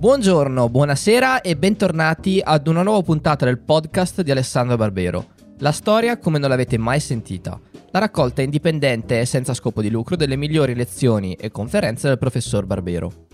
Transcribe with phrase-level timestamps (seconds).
[0.00, 5.26] Buongiorno, buonasera e bentornati ad una nuova puntata del podcast di Alessandro Barbero.
[5.58, 7.60] La storia come non l'avete mai sentita.
[7.90, 12.64] La raccolta indipendente e senza scopo di lucro delle migliori lezioni e conferenze del professor
[12.64, 13.26] Barbero.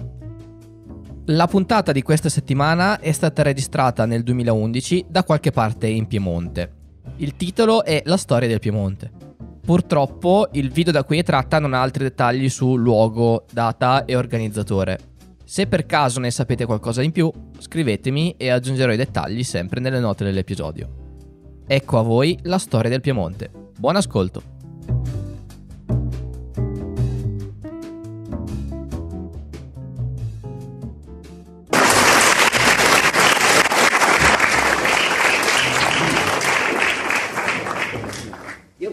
[1.26, 6.72] La puntata di questa settimana è stata registrata nel 2011 da qualche parte in Piemonte.
[7.18, 9.08] Il titolo è La storia del Piemonte.
[9.64, 14.16] Purtroppo il video da cui è tratta non ha altri dettagli su luogo, data e
[14.16, 15.14] organizzatore.
[15.48, 20.00] Se per caso ne sapete qualcosa in più, scrivetemi e aggiungerò i dettagli sempre nelle
[20.00, 21.62] note dell'episodio.
[21.68, 23.48] Ecco a voi la storia del Piemonte.
[23.78, 24.55] Buon ascolto!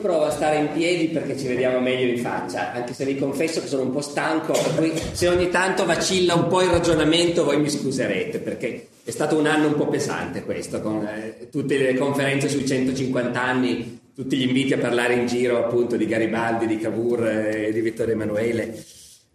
[0.04, 3.62] Provo a stare in piedi perché ci vediamo meglio in faccia, anche se vi confesso
[3.62, 7.46] che sono un po' stanco, per cui se ogni tanto vacilla un po' il ragionamento
[7.46, 11.78] voi mi scuserete, perché è stato un anno un po' pesante questo, con eh, tutte
[11.78, 16.68] le conferenze sui 150 anni, tutti gli inviti a parlare in giro appunto di Garibaldi,
[16.68, 18.84] di Cavour e di Vittorio Emanuele.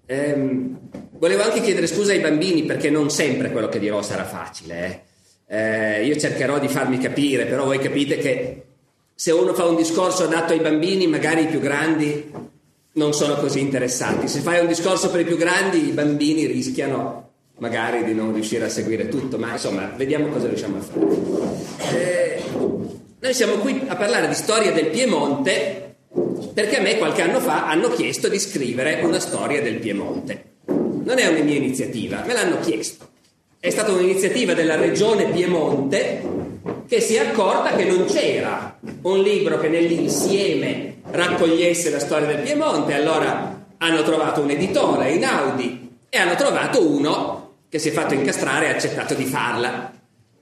[0.05, 0.79] Ehm,
[1.13, 5.07] volevo anche chiedere scusa ai bambini perché non sempre quello che dirò sarà facile.
[5.47, 5.57] Eh.
[5.57, 8.68] Eh, io cercherò di farmi capire, però voi capite che
[9.21, 12.31] se uno fa un discorso adatto ai bambini, magari i più grandi
[12.93, 14.29] non sono così interessati.
[14.29, 18.67] Se fai un discorso per i più grandi, i bambini rischiano magari di non riuscire
[18.67, 21.07] a seguire tutto, ma insomma, vediamo cosa riusciamo a fare.
[21.97, 22.43] Eh,
[23.19, 25.97] noi siamo qui a parlare di storia del Piemonte
[26.55, 30.45] perché a me qualche anno fa hanno chiesto di scrivere una storia del Piemonte.
[30.67, 33.09] Non è una mia iniziativa, me l'hanno chiesto.
[33.59, 36.48] È stata un'iniziativa della regione Piemonte
[36.89, 42.39] che si è accorta che non c'era un libro che nell'insieme raccogliesse la storia del
[42.39, 48.15] Piemonte, allora hanno trovato un editore, Inaudi, e hanno trovato uno che si è fatto
[48.15, 49.93] incastrare e ha accettato di farla.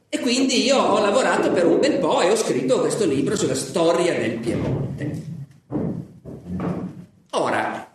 [0.08, 3.56] E quindi io ho lavorato per un bel po' e ho scritto questo libro sulla
[3.56, 5.22] storia del Piemonte.
[7.32, 7.92] Ora,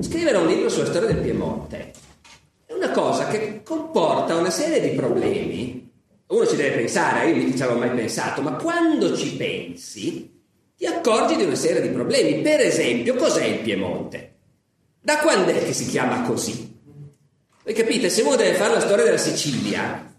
[0.00, 1.92] scrivere un libro sulla storia del Piemonte
[2.66, 5.88] è una cosa che comporta una serie di problemi
[6.28, 10.34] uno ci deve pensare, io non ci avevo mai pensato, ma quando ci pensi
[10.76, 12.42] ti accorgi di una serie di problemi.
[12.42, 14.34] Per esempio, cos'è il Piemonte?
[15.00, 16.74] Da quando è che si chiama così?
[17.64, 20.14] Voi capite, se uno deve fare la storia della Sicilia,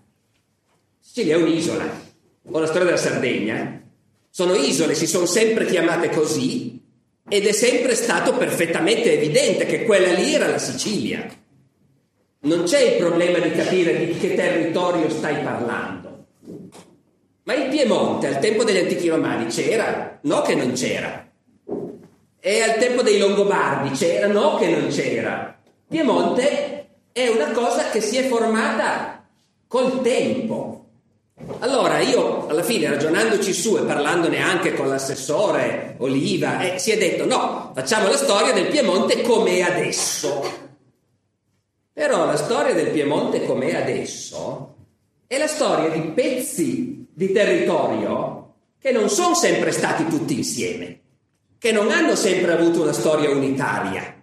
[1.00, 2.06] Sicilia è un'isola,
[2.44, 3.82] o la storia della Sardegna,
[4.30, 6.82] sono isole, si sono sempre chiamate così
[7.28, 11.28] ed è sempre stato perfettamente evidente che quella lì era la Sicilia.
[12.48, 16.28] Non c'è il problema di capire di che territorio stai parlando.
[17.44, 20.18] Ma il Piemonte al tempo degli antichi romani c'era?
[20.22, 21.28] No che non c'era.
[22.40, 24.28] E al tempo dei Longobardi c'era?
[24.28, 25.58] No che non c'era.
[25.90, 29.28] Piemonte è una cosa che si è formata
[29.68, 30.86] col tempo.
[31.60, 36.98] Allora io alla fine ragionandoci su e parlandone anche con l'assessore Oliva, eh, si è
[36.98, 40.67] detto no, facciamo la storia del Piemonte come è adesso.
[41.98, 44.76] Però la storia del Piemonte com'è adesso
[45.26, 51.00] è la storia di pezzi di territorio che non sono sempre stati tutti insieme,
[51.58, 54.22] che non hanno sempre avuto una storia unitaria.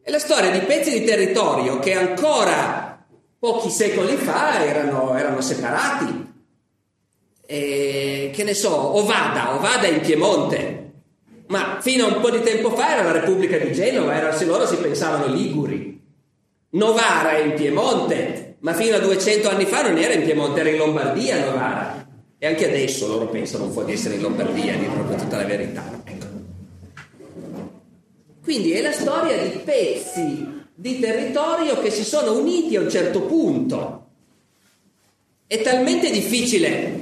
[0.00, 3.04] È la storia di pezzi di territorio che ancora
[3.38, 6.32] pochi secoli fa erano, erano separati.
[7.44, 10.92] E, che ne so, Ovada, Ovada in Piemonte,
[11.48, 14.46] ma fino a un po' di tempo fa era la Repubblica di Genova, era, se
[14.46, 15.91] loro si pensavano liguri.
[16.74, 20.70] Novara è in Piemonte, ma fino a 200 anni fa non era in Piemonte, era
[20.70, 22.06] in Lombardia Novara.
[22.38, 25.44] E anche adesso loro pensano un po' di essere in Lombardia, di proprio tutta la
[25.44, 25.84] verità.
[26.02, 26.26] Ecco.
[28.42, 33.20] Quindi è la storia di pezzi di territorio che si sono uniti a un certo
[33.20, 34.06] punto.
[35.46, 37.00] È talmente difficile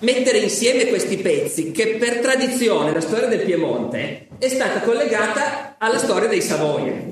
[0.00, 5.98] mettere insieme questi pezzi che per tradizione la storia del Piemonte è stata collegata alla
[5.98, 7.11] storia dei Savoia.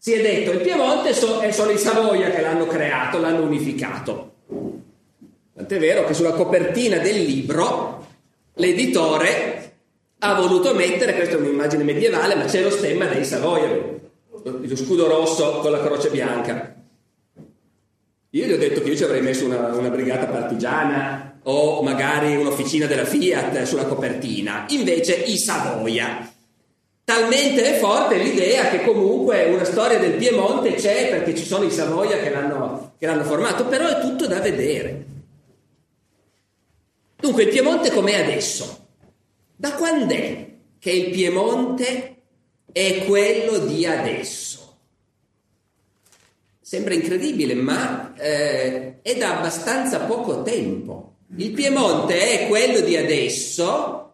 [0.00, 4.32] Si è detto il Piemonte so, è solo i Savoia che l'hanno creato, l'hanno unificato.
[5.54, 8.06] Tant'è vero che sulla copertina del libro
[8.54, 9.72] l'editore
[10.18, 13.68] ha voluto mettere, questa è un'immagine medievale, ma c'è lo stemma dei Savoia,
[14.44, 16.76] lo scudo rosso con la croce bianca.
[18.30, 22.36] Io gli ho detto che io ci avrei messo una, una brigata partigiana o magari
[22.36, 26.27] un'officina della Fiat sulla copertina, invece i Savoia
[27.08, 31.70] Talmente è forte l'idea che comunque una storia del Piemonte c'è perché ci sono i
[31.70, 35.06] Savoia che l'hanno, che l'hanno formato, però è tutto da vedere.
[37.16, 38.88] Dunque il Piemonte com'è adesso?
[39.56, 42.16] Da quando è che il Piemonte
[42.70, 44.76] è quello di adesso?
[46.60, 51.14] Sembra incredibile, ma eh, è da abbastanza poco tempo.
[51.36, 54.12] Il Piemonte è quello di adesso,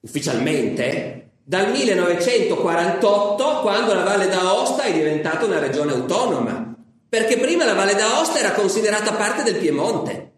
[0.00, 6.74] ufficialmente, dal 1948, quando la Valle d'Aosta è diventata una regione autonoma,
[7.06, 10.32] perché prima la Valle d'Aosta era considerata parte del Piemonte.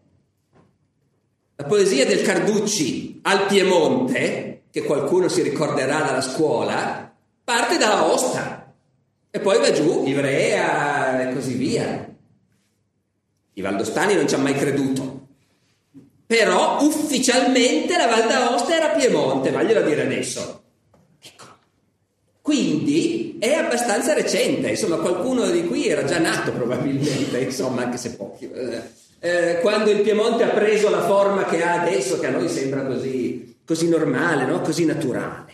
[1.54, 7.14] La poesia del Carducci al Piemonte, che qualcuno si ricorderà dalla scuola,
[7.44, 8.74] parte da Aosta
[9.30, 12.14] e poi va giù, Ivrea e così via.
[13.52, 15.28] I valdostani non ci hanno mai creduto.
[16.26, 20.64] Però ufficialmente la Val d'Aosta era Piemonte, vaglielo dire adesso.
[22.46, 28.14] Quindi è abbastanza recente, insomma qualcuno di qui era già nato probabilmente, insomma anche se
[28.14, 28.48] pochi.
[28.48, 28.82] Eh,
[29.18, 32.84] eh, quando il Piemonte ha preso la forma che ha adesso, che a noi sembra
[32.84, 34.60] così, così normale, no?
[34.60, 35.52] così naturale.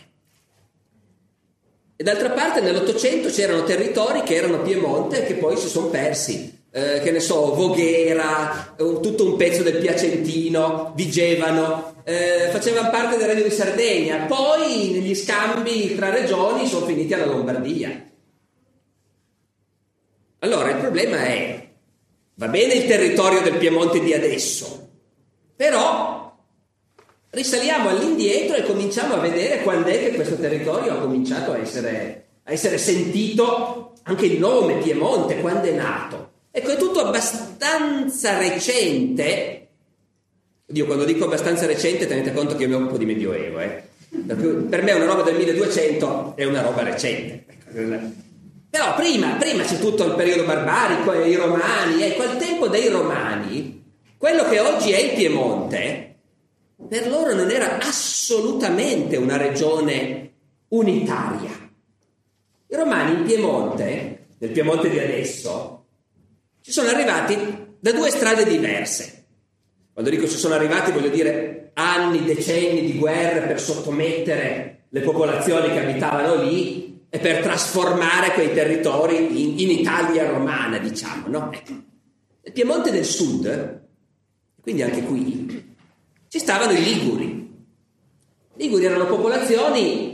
[1.95, 6.62] E d'altra parte nell'Ottocento c'erano territori che erano Piemonte e che poi si sono persi.
[6.75, 13.15] Eh, che ne so, Voghera, un, tutto un pezzo del Piacentino, Vigevano, eh, facevano parte
[13.15, 18.09] del Regno di Sardegna, poi negli scambi tra regioni sono finiti alla Lombardia.
[20.39, 21.69] Allora il problema è,
[22.33, 24.89] va bene il territorio del Piemonte di adesso,
[25.55, 26.35] però
[27.29, 32.29] risaliamo all'indietro e cominciamo a vedere quando è che questo territorio ha cominciato a essere,
[32.45, 36.31] a essere sentito, anche il nome Piemonte, quando è nato.
[36.55, 39.69] Ecco, è tutto abbastanza recente.
[40.67, 43.81] Dio, quando dico abbastanza recente, tenete conto che io ho un po' di medioevo, eh.
[44.07, 47.45] Per me una roba del 1200 è una roba recente.
[48.69, 52.87] Però prima, prima c'è tutto il periodo barbarico e i romani, ecco, al tempo dei
[52.87, 53.83] romani,
[54.15, 56.17] quello che oggi è il Piemonte,
[56.87, 60.33] per loro non era assolutamente una regione
[60.67, 61.49] unitaria.
[62.67, 65.72] I romani in Piemonte, nel Piemonte di adesso,
[66.63, 67.37] ci sono arrivati
[67.77, 69.25] da due strade diverse.
[69.91, 75.73] Quando dico ci sono arrivati voglio dire anni, decenni di guerre per sottomettere le popolazioni
[75.73, 81.51] che abitavano lì e per trasformare quei territori in, in Italia romana, diciamo, no?
[81.51, 81.73] Ecco.
[81.73, 83.81] Nel Piemonte del Sud,
[84.61, 85.75] quindi anche qui,
[86.29, 87.25] ci stavano i Liguri.
[88.55, 90.12] I Liguri erano popolazioni,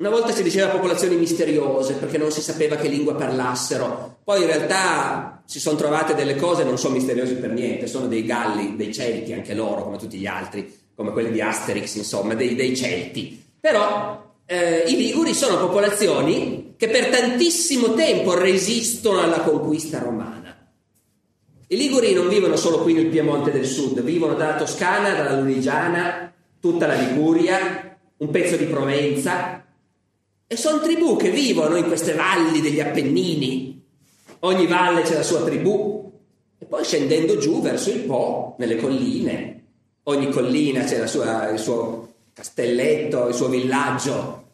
[0.00, 4.46] una volta si diceva popolazioni misteriose perché non si sapeva che lingua parlassero, poi in
[4.46, 8.94] realtà si sono trovate delle cose non sono misteriose per niente, sono dei galli, dei
[8.94, 13.44] celti anche loro come tutti gli altri, come quelli di Asterix insomma, dei, dei celti.
[13.60, 20.56] Però eh, i Liguri sono popolazioni che per tantissimo tempo resistono alla conquista romana.
[21.66, 26.32] I Liguri non vivono solo qui nel Piemonte del Sud, vivono dalla Toscana, dalla Lunigiana,
[26.58, 29.59] tutta la Liguria, un pezzo di Provenza
[30.52, 33.86] e sono tribù che vivono in queste valli degli Appennini.
[34.40, 36.10] Ogni valle c'è la sua tribù
[36.58, 39.62] e poi scendendo giù verso il Po, nelle colline,
[40.04, 44.44] ogni collina c'è sua, il suo castelletto, il suo villaggio.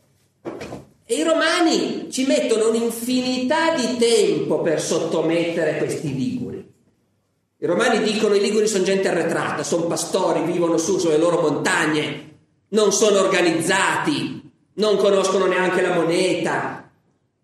[1.06, 6.58] E i romani ci mettono un'infinità di tempo per sottomettere questi liguri.
[7.56, 12.34] I romani dicono i liguri sono gente arretrata, sono pastori, vivono su sulle loro montagne,
[12.68, 14.45] non sono organizzati,
[14.76, 16.90] non conoscono neanche la moneta.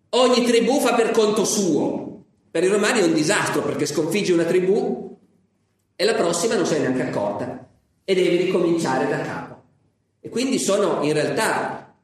[0.09, 2.23] Ogni tribù fa per conto suo.
[2.51, 5.17] Per i romani è un disastro perché sconfiggi una tribù
[5.95, 7.67] e la prossima non se ne è neanche accorta
[8.03, 9.61] e devi ricominciare da capo.
[10.19, 11.95] E quindi sono in realtà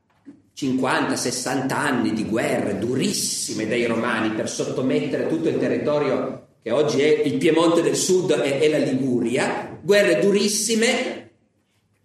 [0.56, 7.22] 50-60 anni di guerre durissime dei romani per sottomettere tutto il territorio che oggi è
[7.24, 11.19] il Piemonte del Sud e, e la Liguria, guerre durissime,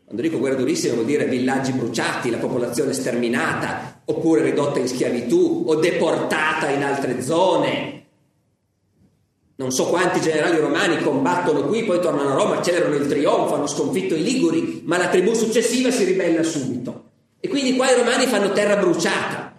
[0.05, 5.65] quando dico guerre durissime vuol dire villaggi bruciati, la popolazione sterminata, oppure ridotta in schiavitù
[5.67, 8.03] o deportata in altre zone.
[9.57, 13.67] Non so quanti generali romani combattono qui, poi tornano a Roma, celebrano il trionfo, hanno
[13.67, 17.05] sconfitto i Liguri, ma la tribù successiva si ribella subito.
[17.41, 19.55] E quindi qua i romani fanno terra bruciata.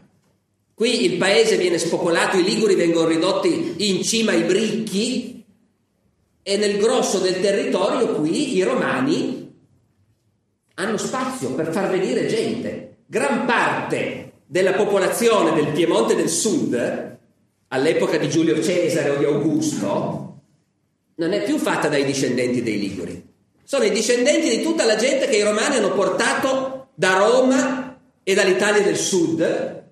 [0.76, 5.46] Qui il paese viene spopolato, i liguri vengono ridotti in cima ai bricchi
[6.44, 9.55] e nel grosso del territorio qui i romani
[10.76, 12.98] hanno spazio per far venire gente.
[13.06, 17.18] Gran parte della popolazione del Piemonte del Sud,
[17.68, 20.42] all'epoca di Giulio Cesare o di Augusto,
[21.16, 23.34] non è più fatta dai discendenti dei Liguri.
[23.64, 28.34] Sono i discendenti di tutta la gente che i romani hanno portato da Roma e
[28.34, 29.84] dall'Italia del Sud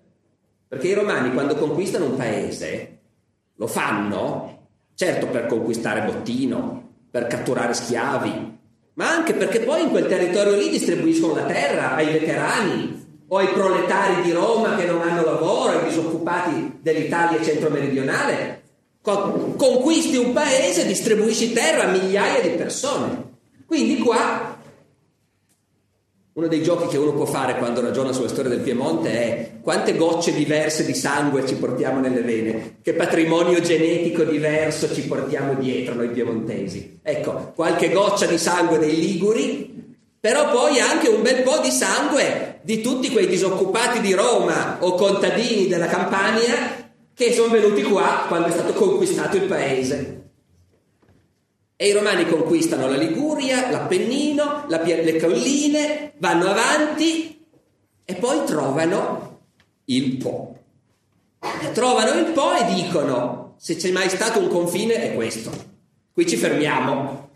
[0.74, 2.98] perché i romani quando conquistano un paese
[3.58, 8.58] lo fanno, certo per conquistare bottino, per catturare schiavi,
[8.96, 13.48] ma anche perché poi in quel territorio lì distribuiscono la terra ai veterani o ai
[13.48, 18.62] proletari di Roma che non hanno lavoro, ai disoccupati dell'Italia centro-meridionale.
[19.02, 23.32] conquisti un paese, distribuisci terra a migliaia di persone.
[23.66, 24.53] Quindi qua
[26.34, 29.96] uno dei giochi che uno può fare quando ragiona sulla storia del Piemonte è quante
[29.96, 35.94] gocce diverse di sangue ci portiamo nelle vene, che patrimonio genetico diverso ci portiamo dietro
[35.94, 37.00] noi piemontesi.
[37.04, 42.60] Ecco, qualche goccia di sangue dei Liguri, però poi anche un bel po' di sangue
[42.64, 48.48] di tutti quei disoccupati di Roma o contadini della Campania che sono venuti qua quando
[48.48, 50.22] è stato conquistato il paese.
[51.84, 57.46] E i romani conquistano la Liguria, l'Appennino, la, le colline, vanno avanti
[58.06, 59.42] e poi trovano
[59.84, 60.58] il Po.
[61.42, 65.52] E trovano il Po e dicono, se c'è mai stato un confine è questo,
[66.14, 67.30] qui ci fermiamo.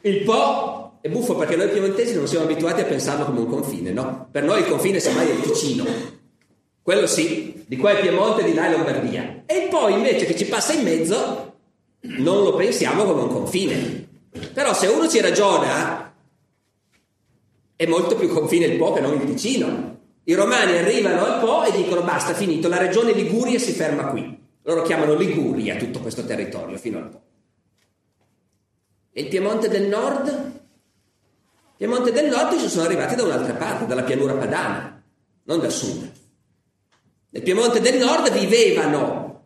[0.00, 3.90] Il Po è buffo perché noi piemontesi non siamo abituati a pensarlo come un confine,
[3.90, 4.28] no?
[4.30, 5.84] Per noi il confine semmai è il Ticino,
[6.80, 9.42] quello sì, di qua è Piemonte, di là è Lombardia.
[9.44, 11.47] E poi invece che ci passa in mezzo
[12.00, 14.08] non lo pensiamo come un confine.
[14.52, 16.14] Però se uno ci ragiona,
[17.74, 19.96] è molto più confine il Po che non il vicino.
[20.24, 24.36] I romani arrivano al Po e dicono basta, finito, la regione Liguria si ferma qui.
[24.62, 27.20] Loro chiamano Liguria tutto questo territorio fino al Po.
[29.12, 30.28] E il Piemonte del Nord?
[30.28, 35.02] Il Piemonte del Nord ci sono arrivati da un'altra parte, dalla pianura padana,
[35.44, 36.12] non da sud.
[37.30, 39.44] Nel Piemonte del Nord vivevano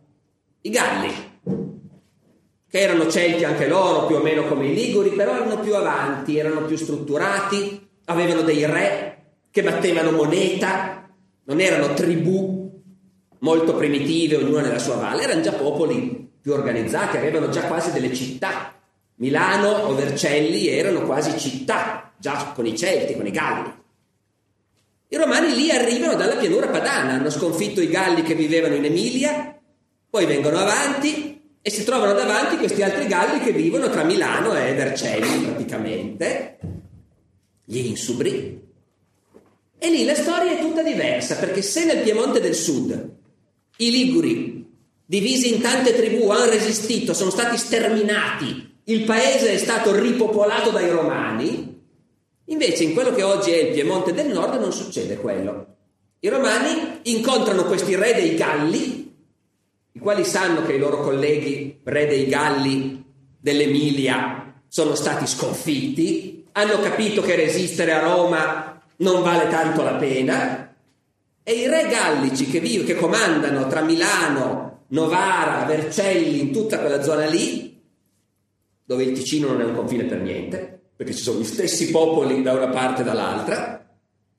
[0.61, 1.32] i Galli,
[2.73, 6.39] che erano celti anche loro, più o meno come i Liguri, però erano più avanti,
[6.39, 11.07] erano più strutturati, avevano dei re che battevano moneta,
[11.43, 12.71] non erano tribù
[13.37, 18.11] molto primitive, ognuna nella sua valle, erano già popoli più organizzati, avevano già quasi delle
[18.11, 18.73] città.
[19.17, 23.71] Milano o Vercelli erano quasi città, già con i Celti, con i Galli.
[25.09, 29.55] I Romani lì arrivano dalla pianura padana, hanno sconfitto i Galli che vivevano in Emilia,
[30.09, 31.32] poi vengono avanti,
[31.65, 36.57] e si trovano davanti questi altri galli che vivono tra Milano e Vercelli praticamente,
[37.63, 38.61] gli insubri.
[39.77, 43.11] E lì la storia è tutta diversa, perché se nel Piemonte del Sud
[43.77, 44.69] i Liguri,
[45.05, 50.89] divisi in tante tribù, hanno resistito, sono stati sterminati, il paese è stato ripopolato dai
[50.89, 51.81] Romani,
[52.45, 55.75] invece in quello che oggi è il Piemonte del Nord non succede quello.
[56.19, 59.02] I Romani incontrano questi re dei Galli
[59.95, 63.03] i quali sanno che i loro colleghi re dei Galli
[63.39, 70.75] dell'Emilia sono stati sconfitti, hanno capito che resistere a Roma non vale tanto la pena
[71.43, 77.03] e i re gallici che, vivono, che comandano tra Milano, Novara, Vercelli, in tutta quella
[77.03, 77.79] zona lì,
[78.83, 82.41] dove il Ticino non è un confine per niente, perché ci sono gli stessi popoli
[82.41, 83.85] da una parte e dall'altra,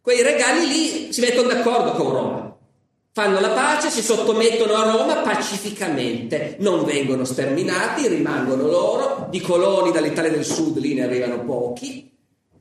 [0.01, 2.44] quei regali lì si mettono d'accordo con Roma
[3.15, 9.93] fanno la pace, si sottomettono a Roma pacificamente, non vengono sterminati, rimangono loro, di coloni
[9.93, 12.11] dall'Italia del Sud lì ne arrivano pochi,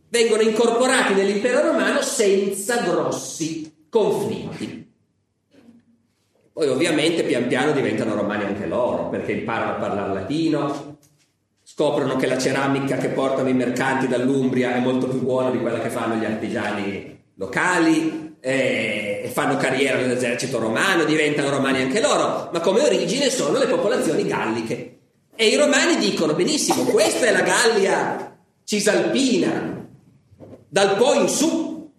[0.09, 4.91] vengono incorporati nell'impero romano senza grossi conflitti.
[6.53, 10.97] Poi ovviamente pian piano diventano romani anche loro, perché imparano a parlare latino,
[11.63, 15.79] scoprono che la ceramica che portano i mercanti dall'Umbria è molto più buona di quella
[15.79, 22.59] che fanno gli artigiani locali, eh, fanno carriera nell'esercito romano, diventano romani anche loro, ma
[22.59, 24.97] come origine sono le popolazioni galliche.
[25.33, 29.87] E i romani dicono, benissimo, questa è la Gallia cisalpina,
[30.67, 31.89] dal Po in su,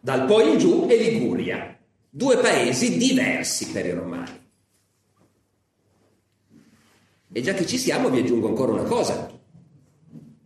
[0.00, 4.40] dal Po in giù e Liguria, due paesi diversi per i romani.
[7.34, 9.30] E già che ci siamo vi aggiungo ancora una cosa.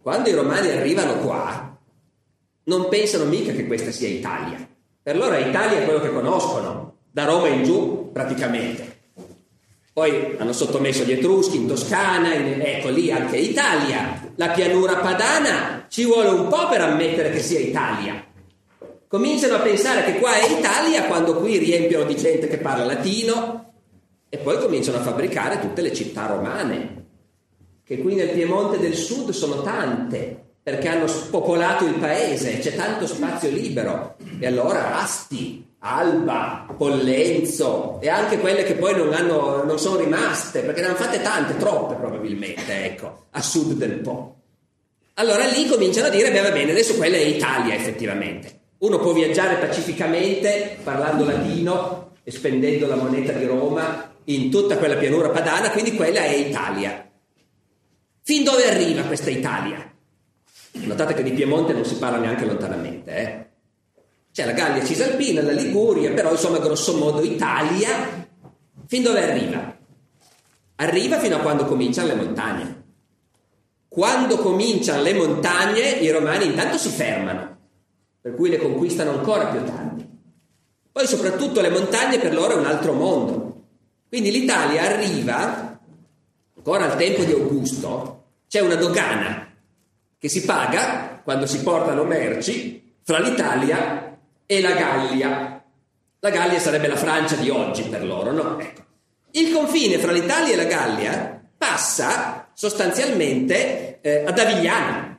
[0.03, 1.81] Quando i romani arrivano qua,
[2.65, 4.75] non pensano mica che questa sia Italia.
[5.07, 9.03] Per loro Italia è quello che conoscono, da Roma in giù praticamente.
[9.93, 14.33] Poi hanno sottomesso gli Etruschi in Toscana, in, ecco lì anche Italia.
[14.35, 18.21] La pianura padana ci vuole un po' per ammettere che sia Italia.
[19.07, 23.75] Cominciano a pensare che qua è Italia quando qui riempiono di gente che parla latino
[24.29, 27.05] e poi cominciano a fabbricare tutte le città romane,
[27.85, 33.07] che qui nel Piemonte del Sud sono tante, perché hanno spopolato il paese, c'è tanto
[33.07, 34.17] spazio libero.
[34.41, 40.63] E allora Asti, Alba, Pollenzo e anche quelle che poi non, hanno, non sono rimaste,
[40.63, 44.35] perché ne hanno fatte tante, troppe probabilmente, ecco, a sud del Po.
[45.15, 48.63] Allora lì cominciano a dire, beh va bene, adesso quella è Italia effettivamente.
[48.79, 54.97] Uno può viaggiare pacificamente parlando latino e spendendo la moneta di Roma in tutta quella
[54.97, 57.09] pianura padana, quindi quella è Italia.
[58.25, 59.95] Fin dove arriva questa Italia?
[60.85, 63.47] Notate che di Piemonte non si parla neanche lontanamente, eh?
[64.33, 68.27] C'è la Gallia Cisalpina, la Liguria, però insomma grosso modo Italia,
[68.87, 69.77] fin dove arriva?
[70.77, 72.85] arriva fino a quando cominciano le montagne.
[73.89, 77.57] Quando cominciano le montagne, i romani intanto si fermano,
[78.21, 80.07] per cui le conquistano ancora più tardi.
[80.93, 83.65] Poi soprattutto le montagne per loro è un altro mondo.
[84.09, 85.81] Quindi l'Italia arriva,
[86.57, 89.46] ancora al tempo di Augusto, c'è una dogana
[90.27, 95.65] che si paga quando si portano merci fra l'Italia e la Gallia.
[96.19, 98.59] La Gallia sarebbe la Francia di oggi per loro, no?
[98.59, 98.85] Ecco.
[99.33, 105.17] Il confine fra l'Italia e la Gallia passa sostanzialmente eh, ad Avigliana.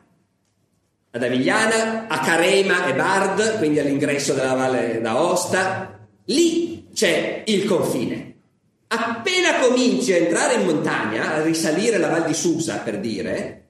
[1.12, 6.00] Ad Avigliana, a Carema e Bard, quindi all'ingresso della Valle d'Aosta.
[6.26, 8.36] Lì c'è il confine.
[8.88, 13.67] Appena cominci a entrare in montagna, a risalire la Val di Susa per dire,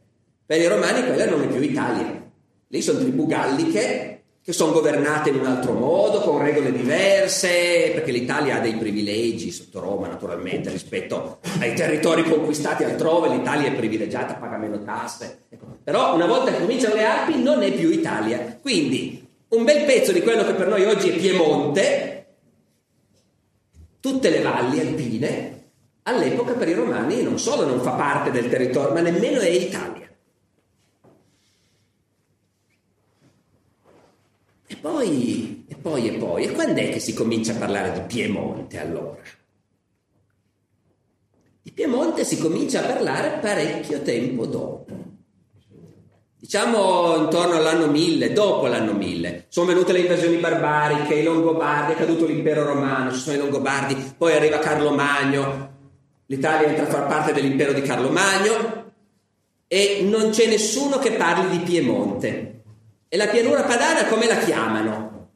[0.47, 2.25] per i romani quella non è più Italia.
[2.69, 8.13] Lì sono tribù galliche che sono governate in un altro modo, con regole diverse, perché
[8.13, 14.35] l'Italia ha dei privilegi sotto Roma naturalmente rispetto ai territori conquistati altrove, l'Italia è privilegiata,
[14.35, 15.47] paga meno tasse.
[15.49, 15.79] Ecco.
[15.83, 18.57] Però una volta che cominciano le Alpi non è più Italia.
[18.61, 22.25] Quindi un bel pezzo di quello che per noi oggi è Piemonte,
[23.99, 25.71] tutte le valli alpine,
[26.03, 29.96] all'epoca per i romani non solo non fa parte del territorio, ma nemmeno è Italia.
[34.69, 38.01] E poi, e poi, e poi, e quando è che si comincia a parlare di
[38.01, 39.21] Piemonte allora?
[41.61, 44.85] Di Piemonte si comincia a parlare parecchio tempo dopo.
[46.37, 49.45] Diciamo intorno all'anno 1000, dopo l'anno 1000.
[49.47, 54.13] Sono venute le invasioni barbariche, i Longobardi, è caduto l'impero romano, ci sono i Longobardi,
[54.17, 55.75] poi arriva Carlo Magno,
[56.25, 58.91] l'Italia entra a far parte dell'impero di Carlo Magno
[59.65, 62.56] e non c'è nessuno che parli di Piemonte.
[63.09, 65.29] E la pianura padana come la chiamano?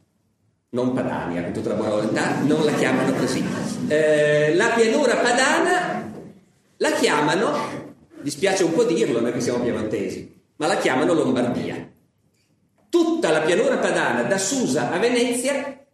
[0.71, 3.43] Non Padania, con tutta la buona volontà, non la chiamano così.
[3.87, 6.11] Eh, la pianura padana
[6.77, 11.89] la chiamano, dispiace un po' dirlo, noi che siamo piemontesi, ma la chiamano Lombardia.
[12.89, 15.85] Tutta la pianura padana, da Susa a Venezia,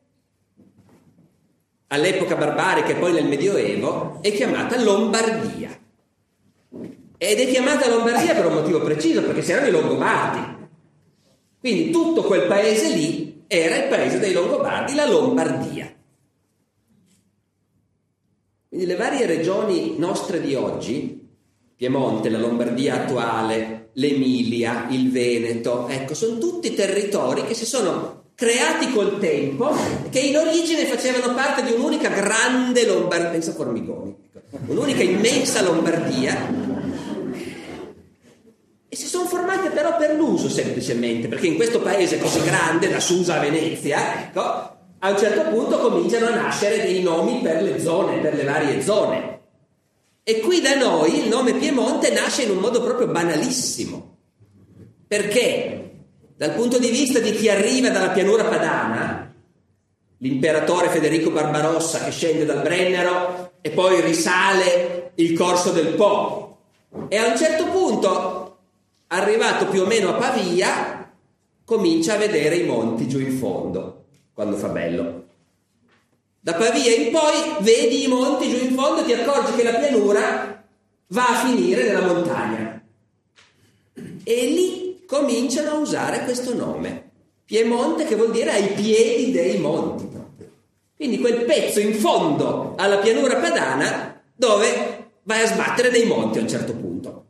[1.88, 5.78] all'epoca barbarica e poi nel Medioevo, è chiamata Lombardia.
[7.20, 10.57] Ed è chiamata Lombardia per un motivo preciso, perché si erano i Longobardi.
[11.68, 15.94] Quindi tutto quel paese lì era il paese dei Longobardi, la Lombardia.
[18.70, 21.28] Quindi le varie regioni nostre di oggi,
[21.76, 28.90] Piemonte, la Lombardia attuale, l'Emilia, il Veneto, ecco, sono tutti territori che si sono creati
[28.94, 29.76] col tempo,
[30.10, 36.67] che in origine facevano parte di un'unica grande Lombardia, pensa Formigoni, ecco, un'unica immensa Lombardia
[38.98, 43.36] si sono formate però per l'uso semplicemente, perché in questo paese così grande, da Susa
[43.36, 48.18] a Venezia, ecco, a un certo punto cominciano a nascere dei nomi per le zone,
[48.18, 49.40] per le varie zone.
[50.24, 54.18] E qui da noi il nome Piemonte nasce in un modo proprio banalissimo.
[55.08, 55.92] Perché?
[56.36, 59.32] Dal punto di vista di chi arriva dalla pianura padana,
[60.18, 66.58] l'imperatore Federico Barbarossa che scende dal Brennero e poi risale il corso del Po.
[67.10, 68.47] E a un certo punto
[69.08, 71.12] arrivato più o meno a Pavia,
[71.64, 75.26] comincia a vedere i monti giù in fondo, quando fa bello.
[76.40, 79.76] Da Pavia in poi vedi i monti giù in fondo e ti accorgi che la
[79.76, 80.64] pianura
[81.08, 82.82] va a finire nella montagna.
[84.24, 87.12] E lì cominciano a usare questo nome,
[87.46, 90.06] Piemonte che vuol dire ai piedi dei monti.
[90.98, 96.42] Quindi quel pezzo in fondo alla pianura padana dove vai a sbattere dei monti a
[96.42, 97.26] un certo punto.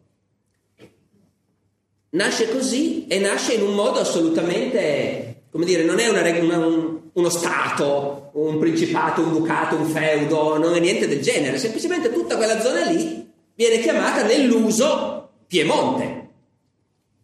[2.17, 6.21] Nasce così e nasce in un modo assolutamente, come dire, non è una,
[6.65, 12.11] un, uno Stato, un principato, un ducato, un feudo, non è niente del genere, semplicemente
[12.11, 16.25] tutta quella zona lì viene chiamata nell'uso Piemonte.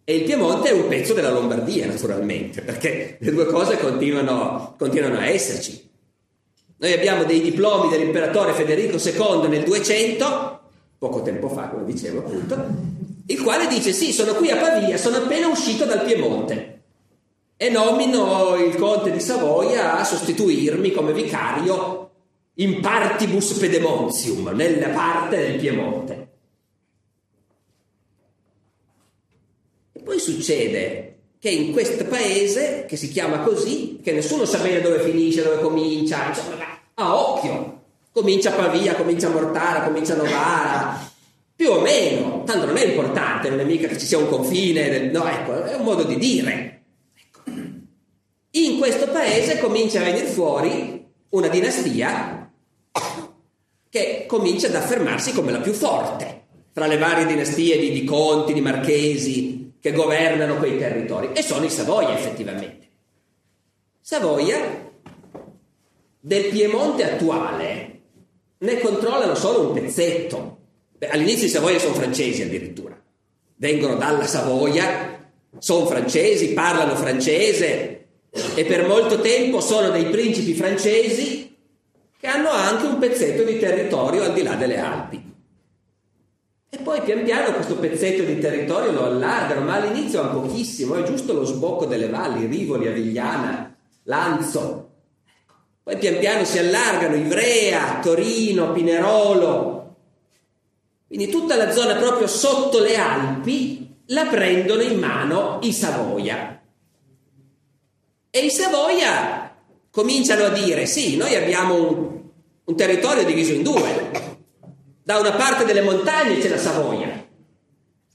[0.04, 5.18] E il Piemonte è un pezzo della Lombardia, naturalmente, perché le due cose continuano, continuano
[5.18, 5.90] a esserci.
[6.78, 10.60] Noi abbiamo dei diplomi dell'imperatore Federico II nel 200,
[11.00, 15.18] poco tempo fa, come dicevo appunto, il quale dice sì, sono qui a Pavia, sono
[15.18, 16.82] appena uscito dal Piemonte
[17.56, 22.10] e nomino il conte di Savoia a sostituirmi come vicario
[22.56, 26.28] in partibus pedemontium, nella parte del Piemonte.
[29.94, 34.82] E poi succede che in questo paese, che si chiama così, che nessuno sa bene
[34.82, 37.82] dove finisce, dove comincia, insomma, a occhio,
[38.12, 41.12] comincia Pavia, comincia Mortara, comincia Novara,
[41.56, 45.12] più o meno, tanto non è importante, non è mica che ci sia un confine,
[45.12, 46.84] no, ecco, è un modo di dire.
[47.16, 47.42] Ecco.
[48.52, 52.52] In questo paese comincia a venire fuori una dinastia
[53.90, 58.54] che comincia ad affermarsi come la più forte fra le varie dinastie di, di conti,
[58.54, 62.88] di marchesi che governano quei territori, e sono i Savoia effettivamente.
[64.00, 64.92] Savoia
[66.20, 68.02] del Piemonte attuale
[68.58, 70.58] ne controllano solo un pezzetto.
[71.10, 73.00] All'inizio i Savoia sono francesi addirittura,
[73.56, 78.06] vengono dalla Savoia, sono francesi, parlano francese
[78.56, 81.56] e per molto tempo sono dei principi francesi
[82.20, 85.32] che hanno anche un pezzetto di territorio al di là delle Alpi.
[86.70, 91.04] E poi pian piano questo pezzetto di territorio lo allargano, ma all'inizio ha pochissimo, è
[91.04, 94.90] giusto lo sbocco delle valli, Rivoli, Avigliana, Lanzo.
[95.84, 99.83] Poi pian piano si allargano Ivrea, Torino, Pinerolo.
[101.14, 106.60] Quindi tutta la zona proprio sotto le Alpi la prendono in mano i Savoia.
[108.32, 109.56] E i Savoia
[109.92, 112.22] cominciano a dire, sì, noi abbiamo un,
[112.64, 114.10] un territorio diviso in due,
[115.04, 117.28] da una parte delle montagne c'è la Savoia,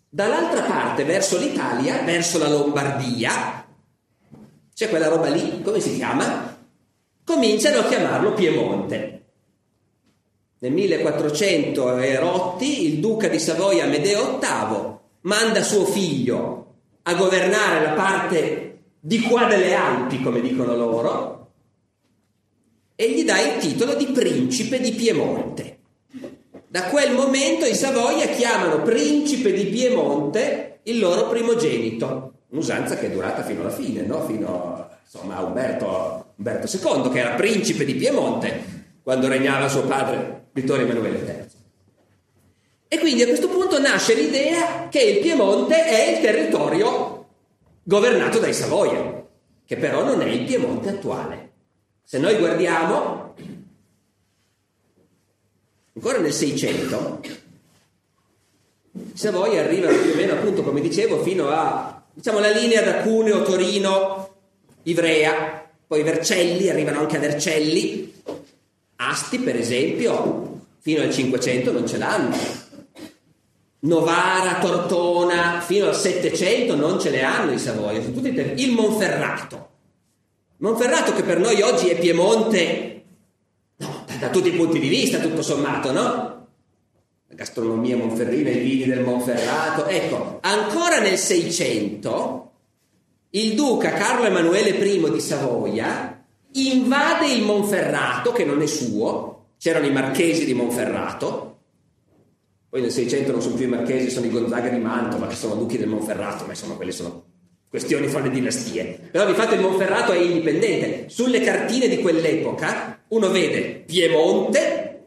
[0.08, 3.64] dall'altra parte, verso l'Italia, verso la Lombardia,
[4.74, 6.58] c'è quella roba lì, come si chiama?
[7.22, 9.17] Cominciano a chiamarlo Piemonte.
[10.60, 17.84] Nel 1400 e rotti il duca di Savoia Amedeo VIII manda suo figlio a governare
[17.84, 21.50] la parte di qua delle Alpi, come dicono loro,
[22.96, 25.78] e gli dà il titolo di principe di Piemonte.
[26.66, 33.10] Da quel momento i Savoia chiamano principe di Piemonte il loro primogenito, un'usanza che è
[33.10, 34.26] durata fino alla fine, no?
[34.26, 40.47] fino insomma, a Umberto, Umberto II, che era principe di Piemonte quando regnava suo padre
[40.60, 41.46] Vittorio Emanuele III.
[42.88, 47.26] E quindi a questo punto nasce l'idea che il Piemonte è il territorio
[47.82, 49.26] governato dai Savoia,
[49.64, 51.50] che però non è il Piemonte attuale.
[52.04, 53.28] Se noi guardiamo
[55.98, 57.20] Ancora nel 600
[59.14, 63.42] Savoia arrivano più o meno, appunto, come dicevo, fino a diciamo la linea da Cuneo,
[63.42, 64.36] Torino,
[64.84, 68.14] Ivrea, poi Vercelli, arrivano anche a Vercelli,
[68.96, 70.47] Asti, per esempio,
[70.88, 72.34] fino al 500 non ce l'hanno.
[73.80, 79.68] Novara, Tortona, fino al 700 non ce le hanno i Savoia, sono tutti il Monferrato.
[80.56, 83.02] Monferrato che per noi oggi è Piemonte
[84.18, 86.46] da tutti i punti di vista, tutto sommato, no?
[87.26, 89.84] La gastronomia monferrina, i vini del Monferrato.
[89.84, 92.52] Ecco, ancora nel 600
[93.30, 99.86] il duca Carlo Emanuele I di Savoia invade il Monferrato, che non è suo, c'erano
[99.86, 101.56] i marchesi di Monferrato,
[102.70, 105.54] poi nel 600 non sono più i marchesi, sono i Gonzaga di Mantova, che sono
[105.54, 107.24] duchi del Monferrato, ma insomma quelle sono
[107.68, 109.08] questioni fra le dinastie.
[109.10, 111.08] Però di fatto il Monferrato è indipendente.
[111.08, 115.02] Sulle cartine di quell'epoca uno vede Piemonte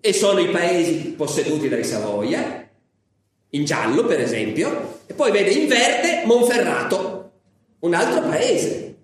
[0.00, 2.68] e sono i paesi posseduti dai Savoia,
[3.50, 7.30] in giallo per esempio, e poi vede in verde Monferrato,
[7.80, 8.95] un altro paese.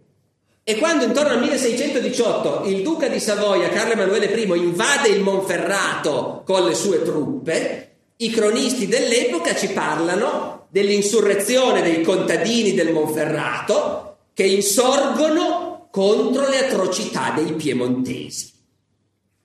[0.64, 6.42] E quando intorno al 1618 il duca di Savoia, Carlo Emanuele I, invade il Monferrato
[6.46, 14.44] con le sue truppe, i cronisti dell'epoca ci parlano dell'insurrezione dei contadini del Monferrato che
[14.44, 18.51] insorgono contro le atrocità dei piemontesi.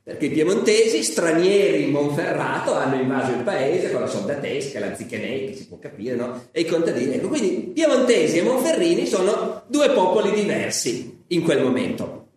[0.08, 5.48] Perché i piemontesi, stranieri in Monferrato, hanno invaso il paese con la soldatesca, la zichenei,
[5.48, 6.44] che si può capire, no?
[6.52, 7.16] E i contadini.
[7.16, 12.28] Ecco, quindi piemontesi e monferrini sono due popoli diversi in quel momento.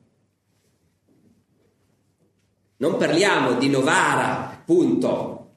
[2.79, 5.51] Non parliamo di Novara, appunto,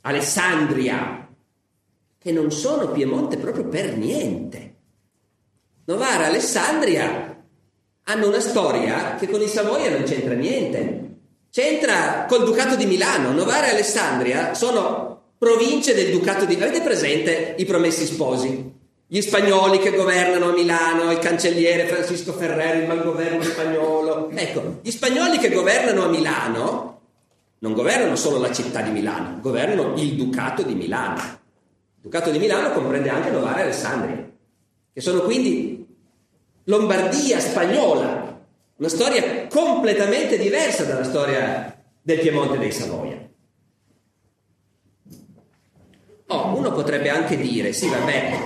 [0.00, 1.28] Alessandria,
[2.16, 4.76] che non sono Piemonte proprio per niente.
[5.84, 7.33] Novara Alessandria
[8.04, 11.02] hanno una storia che con i Savoia non c'entra niente.
[11.50, 13.32] C'entra col Ducato di Milano.
[13.32, 16.70] Novara e Alessandria sono province del Ducato di Milano.
[16.70, 18.72] Avete presente i promessi sposi?
[19.06, 24.30] Gli spagnoli che governano a Milano, il cancelliere Francisco Ferrer, il malgoverno spagnolo.
[24.34, 27.00] Ecco, gli spagnoli che governano a Milano
[27.60, 31.22] non governano solo la città di Milano, governano il Ducato di Milano.
[32.00, 34.30] Ducato di Milano comprende anche Novara e Alessandria,
[34.92, 35.83] che sono quindi
[36.64, 38.40] Lombardia spagnola,
[38.76, 43.28] una storia completamente diversa dalla storia del Piemonte dei Savoia.
[46.28, 48.38] Oh, uno potrebbe anche dire, sì vabbè,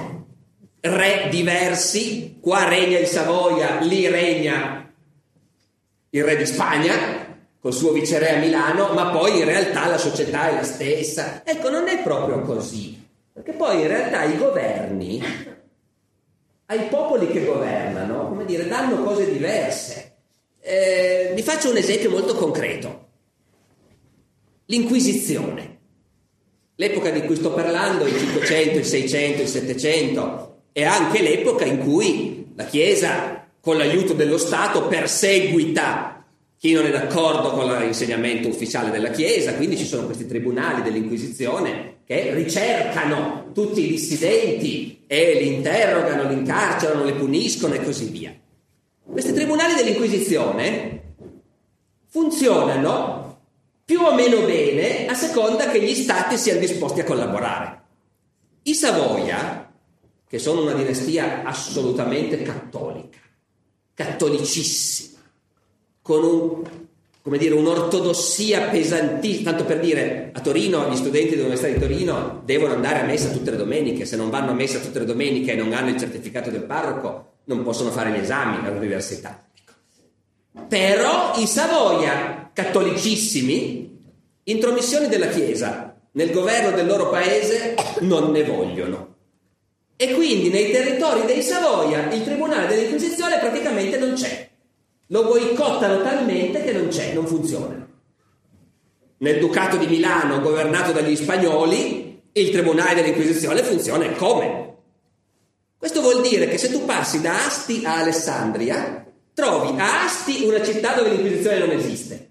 [0.80, 4.92] re diversi, qua regna il Savoia, lì regna
[6.10, 6.96] il re di Spagna,
[7.60, 11.42] col suo viceré a Milano, ma poi in realtà la società è la stessa.
[11.44, 13.06] Ecco, non è proprio così.
[13.32, 15.22] Perché poi in realtà i governi,
[16.70, 20.16] ai popoli che governano, come dire, danno cose diverse.
[20.60, 23.06] Eh, vi faccio un esempio molto concreto.
[24.66, 25.76] L'Inquisizione.
[26.74, 31.78] L'epoca di cui sto parlando, il 500, il 600, il 700, è anche l'epoca in
[31.78, 36.17] cui la Chiesa, con l'aiuto dello Stato, perseguita
[36.58, 41.98] chi non è d'accordo con l'insegnamento ufficiale della Chiesa, quindi ci sono questi tribunali dell'Inquisizione
[42.04, 48.36] che ricercano tutti i dissidenti e li interrogano, li incarcerano, li puniscono e così via.
[49.04, 51.14] Questi tribunali dell'Inquisizione
[52.08, 53.38] funzionano
[53.84, 57.82] più o meno bene a seconda che gli stati siano disposti a collaborare.
[58.62, 59.72] I Savoia,
[60.28, 63.18] che sono una dinastia assolutamente cattolica,
[63.94, 65.17] cattolicissima,
[66.08, 66.62] con un,
[67.20, 72.72] come dire, un'ortodossia pesantissima, tanto per dire, a Torino gli studenti dell'Università di Torino devono
[72.72, 75.56] andare a messa tutte le domeniche, se non vanno a messa tutte le domeniche e
[75.56, 79.44] non hanno il certificato del parroco, non possono fare gli esami all'università.
[80.66, 84.00] Però i Savoia, cattolicissimi,
[84.44, 89.16] intromissioni della Chiesa nel governo del loro paese non ne vogliono.
[89.94, 94.47] E quindi nei territori dei Savoia il tribunale dell'Inquisizione praticamente non c'è.
[95.08, 97.86] Lo boicottano talmente che non c'è, non funziona.
[99.18, 104.76] Nel Ducato di Milano, governato dagli spagnoli, il Tribunale dell'Inquisizione funziona come?
[105.78, 110.62] Questo vuol dire che se tu passi da Asti a Alessandria, trovi a Asti una
[110.62, 112.28] città dove l'Inquisizione non esiste.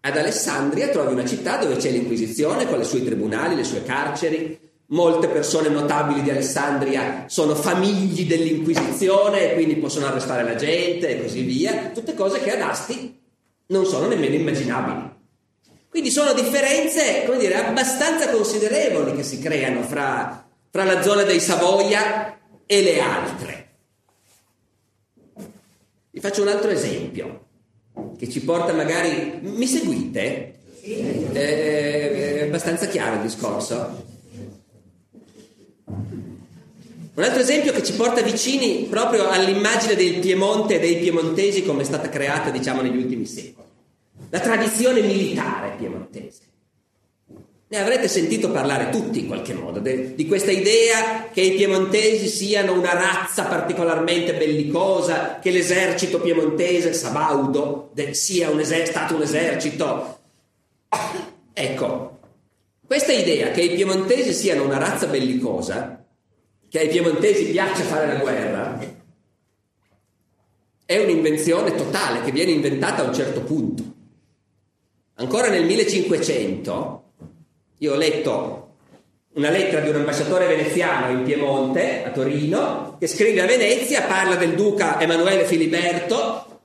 [0.00, 4.65] Ad Alessandria trovi una città dove c'è l'Inquisizione con i suoi tribunali, le sue carceri,
[4.88, 11.22] Molte persone notabili di Alessandria sono famigli dell'Inquisizione e quindi possono arrestare la gente e
[11.22, 13.20] così via, tutte cose che ad Asti
[13.66, 15.14] non sono nemmeno immaginabili.
[15.88, 21.40] Quindi sono differenze, come dire, abbastanza considerevoli che si creano fra, fra la zona dei
[21.40, 23.68] Savoia e le altre.
[26.10, 27.44] Vi faccio un altro esempio
[28.16, 29.40] che ci porta magari...
[29.42, 30.58] Mi seguite?
[30.80, 31.26] Sì.
[31.32, 34.14] È, è abbastanza chiaro il discorso?
[35.88, 41.82] Un altro esempio che ci porta vicini proprio all'immagine del Piemonte e dei piemontesi come
[41.82, 43.66] è stata creata, diciamo, negli ultimi secoli.
[44.30, 46.40] La tradizione militare piemontese.
[47.68, 52.28] Ne avrete sentito parlare tutti in qualche modo de, di questa idea che i piemontesi
[52.28, 59.22] siano una razza particolarmente bellicosa, che l'esercito piemontese, Sabaudo, de, sia un eser- stato un
[59.22, 60.18] esercito.
[61.52, 62.15] Ecco,
[62.86, 66.04] questa idea che i piemontesi siano una razza bellicosa
[66.68, 68.78] che ai piemontesi piace fare la guerra,
[70.84, 73.82] è un'invenzione totale che viene inventata a un certo punto.
[75.14, 77.04] Ancora nel 1500
[77.78, 78.66] io ho letto
[79.34, 84.36] una lettera di un ambasciatore veneziano in Piemonte, a Torino, che scrive a Venezia, parla
[84.36, 86.60] del duca Emanuele Filiberto,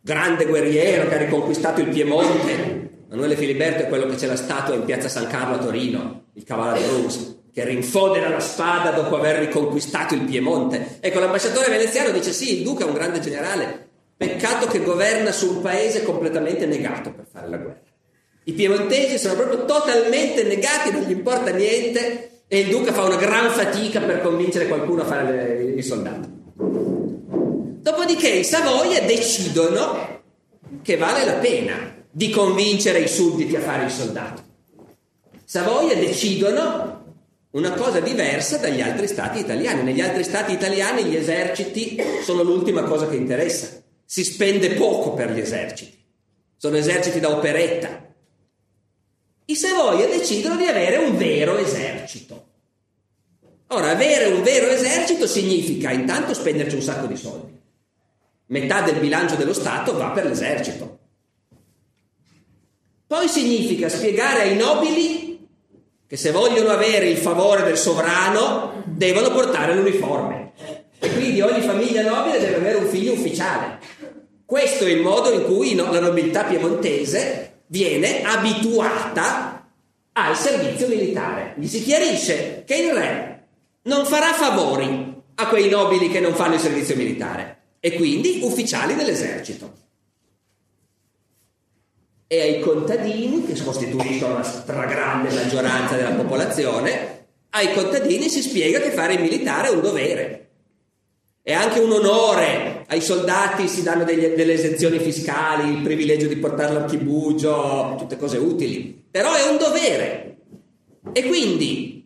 [0.00, 2.85] grande guerriero che ha riconquistato il Piemonte.
[3.08, 6.42] Emanuele Filiberto è quello che c'è la statua in piazza San Carlo a Torino, il
[6.42, 10.98] cavallo di Rus che rinfodera la spada dopo aver riconquistato il Piemonte.
[11.00, 15.54] Ecco, l'ambasciatore veneziano dice sì, il duca è un grande generale, peccato che governa su
[15.54, 17.80] un paese completamente negato per fare la guerra.
[18.44, 23.16] I piemontesi sono proprio totalmente negati, non gli importa niente e il duca fa una
[23.16, 26.28] gran fatica per convincere qualcuno a fare il soldato.
[27.80, 30.22] Dopodiché i Savoia decidono
[30.82, 34.42] che vale la pena di convincere i sudditi a fare il soldato.
[35.44, 37.16] Savoia decidono
[37.50, 39.82] una cosa diversa dagli altri stati italiani.
[39.82, 43.82] Negli altri stati italiani gli eserciti sono l'ultima cosa che interessa.
[44.02, 45.94] Si spende poco per gli eserciti.
[46.56, 48.14] Sono eserciti da operetta.
[49.44, 52.46] I Savoia decidono di avere un vero esercito.
[53.68, 57.60] Ora, avere un vero esercito significa intanto spenderci un sacco di soldi.
[58.46, 61.04] Metà del bilancio dello Stato va per l'esercito.
[63.08, 65.46] Poi significa spiegare ai nobili
[66.08, 70.52] che se vogliono avere il favore del sovrano devono portare l'uniforme
[70.98, 73.78] e quindi ogni famiglia nobile deve avere un figlio ufficiale.
[74.44, 79.68] Questo è il modo in cui la nobiltà piemontese viene abituata
[80.12, 81.54] al servizio militare.
[81.58, 83.46] Gli si chiarisce che il re
[83.82, 88.96] non farà favori a quei nobili che non fanno il servizio militare e quindi ufficiali
[88.96, 89.85] dell'esercito
[92.28, 98.90] e ai contadini, che costituiscono la stragrande maggioranza della popolazione, ai contadini si spiega che
[98.90, 100.48] fare il militare è un dovere.
[101.40, 106.36] È anche un onore, ai soldati si danno degli, delle esenzioni fiscali, il privilegio di
[106.36, 110.38] portare l'archibugio, tutte cose utili, però è un dovere.
[111.12, 112.04] E quindi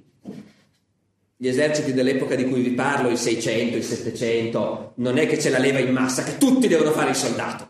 [1.35, 5.49] gli eserciti dell'epoca di cui vi parlo, il 600, il 700, non è che c'è
[5.49, 7.69] la leva in massa, che tutti devono fare il soldato.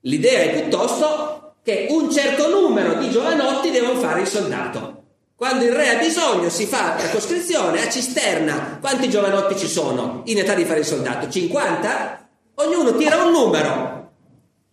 [0.00, 5.02] L'idea è piuttosto che un certo numero di giovanotti devono fare il soldato.
[5.36, 8.78] Quando il re ha bisogno si fa la coscrizione a cisterna.
[8.80, 11.28] Quanti giovanotti ci sono in età di fare il soldato?
[11.28, 12.28] 50?
[12.54, 14.12] Ognuno tira un numero.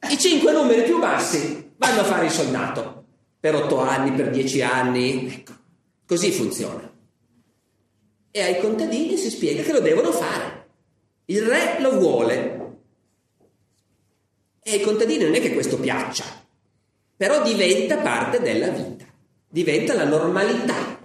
[0.09, 3.05] I cinque numeri più bassi vanno a fare il soldato.
[3.39, 5.27] Per otto anni, per dieci anni.
[5.27, 5.53] Ecco,
[6.05, 6.91] così funziona.
[8.31, 10.67] E ai contadini si spiega che lo devono fare.
[11.25, 12.77] Il re lo vuole.
[14.61, 16.25] E ai contadini non è che questo piaccia,
[17.19, 18.99] però diventa parte della vita
[19.49, 20.97] diventa la normalità.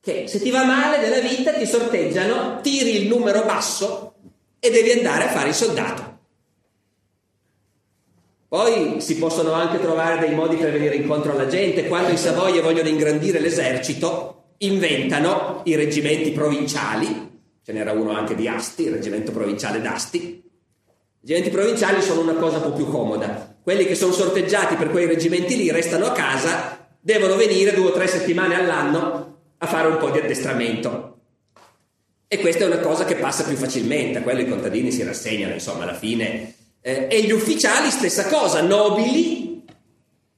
[0.00, 4.14] Che se ti va male nella vita ti sorteggiano, tiri il numero basso
[4.58, 6.12] e devi andare a fare il soldato.
[8.48, 11.88] Poi si possono anche trovare dei modi per venire incontro alla gente.
[11.88, 17.32] Quando i Savoia vogliono ingrandire l'esercito, inventano i reggimenti provinciali.
[17.64, 20.18] Ce n'era uno anche di Asti, il reggimento provinciale d'Asti.
[20.18, 23.53] I reggimenti provinciali sono una cosa un po' più comoda.
[23.64, 27.92] Quelli che sono sorteggiati per quei reggimenti lì restano a casa devono venire due o
[27.92, 31.16] tre settimane all'anno a fare un po' di addestramento.
[32.28, 35.54] E questa è una cosa che passa più facilmente, a quello i contadini si rassegnano,
[35.54, 36.54] insomma, alla fine.
[36.82, 39.64] Eh, e gli ufficiali, stessa cosa, nobili,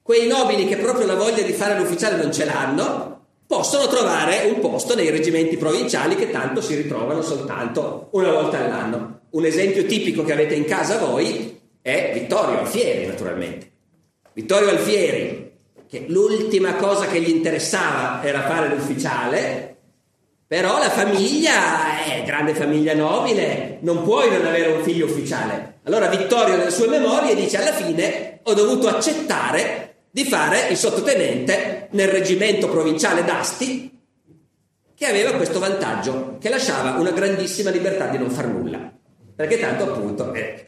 [0.01, 4.61] quei nobili che proprio la voglia di fare l'ufficiale non ce l'hanno, possono trovare un
[4.61, 9.19] posto nei reggimenti provinciali che tanto si ritrovano soltanto una volta all'anno.
[9.31, 11.56] Un esempio tipico che avete in casa voi
[11.87, 13.71] è Vittorio Alfieri, naturalmente.
[14.33, 15.51] Vittorio Alfieri,
[15.87, 19.75] che l'ultima cosa che gli interessava era fare l'ufficiale,
[20.45, 25.79] però la famiglia è grande famiglia nobile, non puoi non avere un figlio ufficiale.
[25.83, 31.87] Allora Vittorio nelle sue memorie dice alla fine ho dovuto accettare di fare il sottotenente
[31.91, 33.97] nel reggimento provinciale d'Asti
[34.93, 38.91] che aveva questo vantaggio, che lasciava una grandissima libertà di non far nulla,
[39.35, 40.67] perché tanto appunto eh,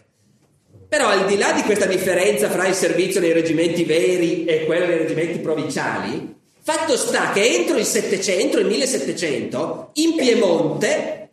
[0.90, 4.88] però al di là di questa differenza fra il servizio nei reggimenti veri e quello
[4.88, 11.30] nei reggimenti provinciali, fatto sta che entro il 700, il 1700, in Piemonte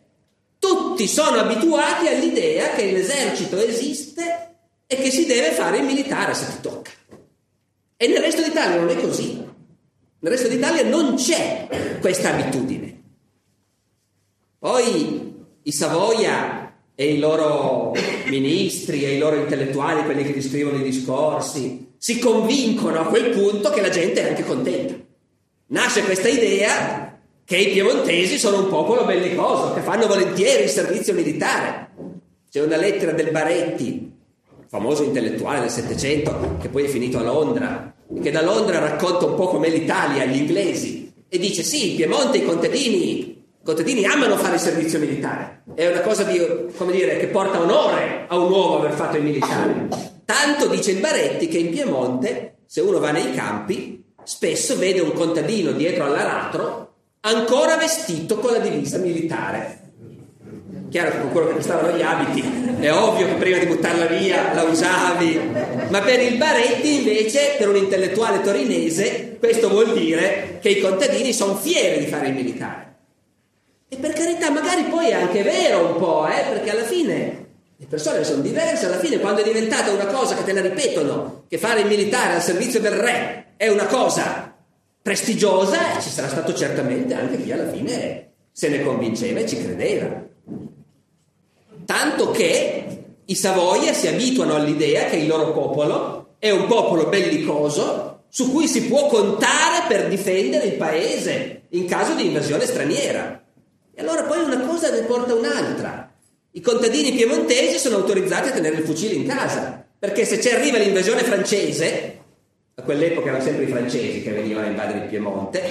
[0.59, 6.45] tutti sono abituati all'idea che l'esercito esiste e che si deve fare il militare se
[6.45, 6.91] ti tocca.
[7.97, 9.43] E nel resto d'Italia non è così.
[10.19, 13.01] Nel resto d'Italia non c'è questa abitudine.
[14.59, 16.66] Poi i Savoia
[16.99, 17.93] e i loro
[18.25, 23.29] ministri e i loro intellettuali, quelli che ti scrivono i discorsi, si convincono a quel
[23.29, 24.95] punto che la gente è anche contenta.
[25.67, 31.13] Nasce questa idea che i piemontesi sono un popolo bellicoso, che fanno volentieri il servizio
[31.13, 31.89] militare.
[32.49, 34.11] C'è una lettera del Baretti,
[34.67, 39.35] famoso intellettuale del Settecento, che poi è finito a Londra, che da Londra racconta un
[39.35, 43.36] po' come l'Italia agli inglesi, e dice sì, Piemonte i contadini
[43.67, 46.39] contadini amano fare il servizio militare, è una cosa di,
[46.89, 49.89] dire, che porta onore a un uomo aver fatto il militare.
[50.23, 55.11] Tanto dice il Baretti che in Piemonte, se uno va nei campi, spesso vede un
[55.11, 59.79] contadino dietro all'aratro ancora vestito con la divisa militare.
[60.89, 62.41] Chiaro che con quello che costavano gli abiti
[62.79, 65.41] è ovvio che prima di buttarla via la usavi,
[65.89, 71.33] ma per il Baretti invece, per un intellettuale torinese, questo vuol dire che i contadini
[71.33, 72.86] sono fieri di fare il militare.
[73.89, 77.45] E per carità, magari poi è anche vero un po', eh, perché alla fine
[77.77, 81.43] le persone sono diverse, alla fine quando è diventata una cosa che te la ripetono,
[81.47, 84.55] che fare il militare al servizio del re è una cosa
[85.01, 90.25] prestigiosa, ci sarà stato certamente anche chi alla fine se ne convinceva e ci credeva.
[91.85, 98.23] Tanto che i Savoia si abituano all'idea che il loro popolo è un popolo bellicoso
[98.27, 103.41] su cui si può contare per difendere il paese in caso di invasione straniera.
[103.99, 106.13] E allora poi una cosa ne porta un'altra.
[106.51, 110.77] I contadini piemontesi sono autorizzati a tenere il fucile in casa, perché se ci arriva
[110.77, 112.19] l'invasione francese,
[112.75, 115.61] a quell'epoca erano sempre i francesi che venivano a invadere il Piemonte,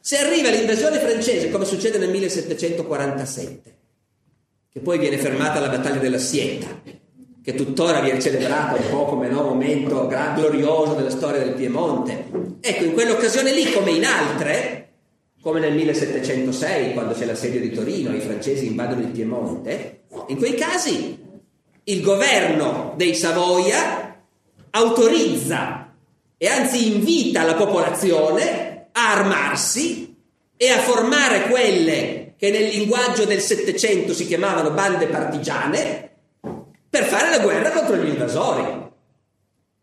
[0.00, 3.76] se arriva l'invasione francese, come succede nel 1747,
[4.72, 6.80] che poi viene fermata la battaglia della Sieta,
[7.42, 12.30] che tuttora viene celebrata un po' come no, momento glorioso della storia del Piemonte.
[12.62, 14.83] Ecco, in quell'occasione lì, come in altre,
[15.44, 20.54] come nel 1706 quando c'è l'assedio di Torino, i francesi invadono il Piemonte, in quei
[20.54, 21.22] casi
[21.84, 24.22] il governo dei Savoia
[24.70, 25.92] autorizza
[26.38, 30.16] e anzi invita la popolazione a armarsi
[30.56, 36.10] e a formare quelle che nel linguaggio del Settecento si chiamavano bande partigiane
[36.88, 38.62] per fare la guerra contro gli invasori.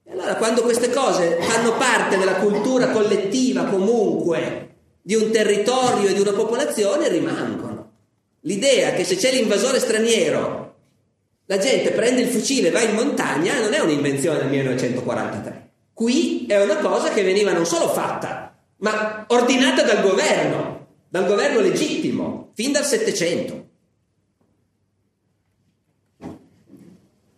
[0.05, 4.69] E allora quando queste cose fanno parte della cultura collettiva comunque
[5.01, 7.91] di un territorio e di una popolazione rimangono.
[8.41, 10.75] L'idea che se c'è l'invasore straniero
[11.45, 16.45] la gente prende il fucile e va in montagna non è un'invenzione del 1943, Qui
[16.47, 22.51] è una cosa che veniva non solo fatta, ma ordinata dal governo, dal governo legittimo,
[22.55, 23.69] fin dal Settecento.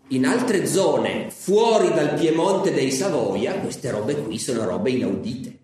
[0.10, 5.58] In altre zone, fuori dal Piemonte dei Savoia, queste robe qui sono robe inaudite.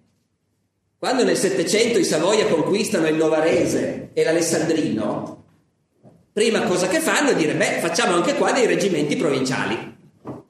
[1.00, 5.46] Quando nel Settecento i Savoia conquistano il Novarese e l'Alessandrino,
[6.34, 9.96] prima cosa che fanno è dire, beh, facciamo anche qua dei reggimenti provinciali.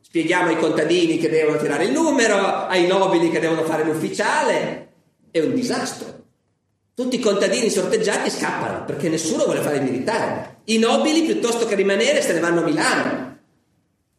[0.01, 4.93] Spieghiamo ai contadini che devono tirare il numero, ai nobili che devono fare l'ufficiale.
[5.29, 6.07] È un disastro.
[6.95, 10.61] Tutti i contadini sorteggiati scappano perché nessuno vuole fare il militare.
[10.63, 13.27] I nobili, piuttosto che rimanere, se ne vanno a Milano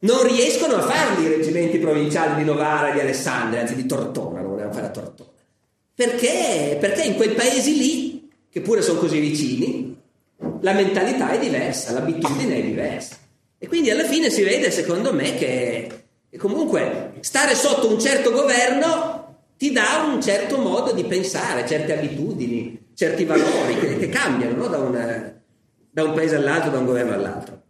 [0.03, 4.41] non riescono a farli i reggimenti provinciali di Novara e di Alessandria, anzi di Tortona,
[4.41, 5.40] lo volevano fare a Tortona.
[6.01, 6.79] Perché?
[6.81, 9.95] Perché in quei paesi lì, che pure sono così vicini,
[10.63, 13.17] la mentalità è diversa, l'abitudine è diversa.
[13.59, 16.05] E quindi alla fine si vede, secondo me, che,
[16.39, 22.93] comunque stare sotto un certo governo ti dà un certo modo di pensare, certe abitudini,
[22.95, 24.69] certi valori che, che cambiano no?
[24.69, 25.43] da, una,
[25.91, 27.63] da un paese all'altro, da un governo all'altro.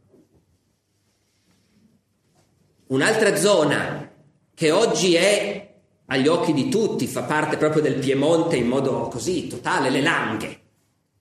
[2.87, 4.09] Un'altra zona
[4.55, 5.70] che oggi è
[6.13, 10.61] agli occhi di tutti, fa parte proprio del Piemonte in modo così totale, le Langhe.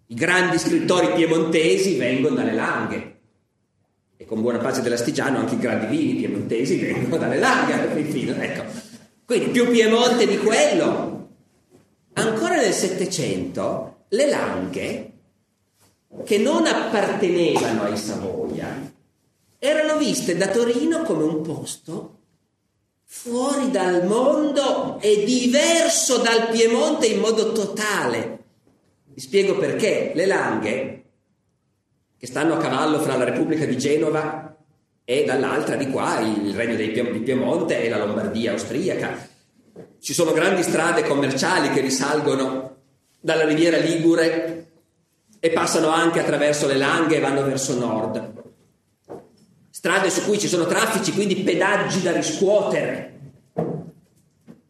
[0.08, 3.18] I grandi scrittori piemontesi vengono dalle Langhe.
[4.18, 8.64] E con buona pace dell'Astigiano anche i grandi vini piemontesi vengono dalle Langhe, infine, ecco.
[9.26, 11.28] Quindi più Piemonte di quello.
[12.14, 15.12] Ancora nel Settecento le Langhe,
[16.26, 18.92] che non appartenevano ai Savoia,
[19.60, 22.19] erano viste da Torino come un posto
[23.12, 28.38] fuori dal mondo e diverso dal Piemonte in modo totale.
[29.06, 30.12] Vi spiego perché.
[30.14, 31.04] Le Langhe,
[32.18, 34.56] che stanno a cavallo fra la Repubblica di Genova
[35.04, 39.28] e dall'altra di qua il Regno di Piemonte e la Lombardia austriaca.
[40.00, 42.76] Ci sono grandi strade commerciali che risalgono
[43.20, 44.68] dalla riviera Ligure
[45.40, 48.49] e passano anche attraverso le Langhe e vanno verso nord
[49.80, 53.14] strade su cui ci sono traffici, quindi pedaggi da riscuotere.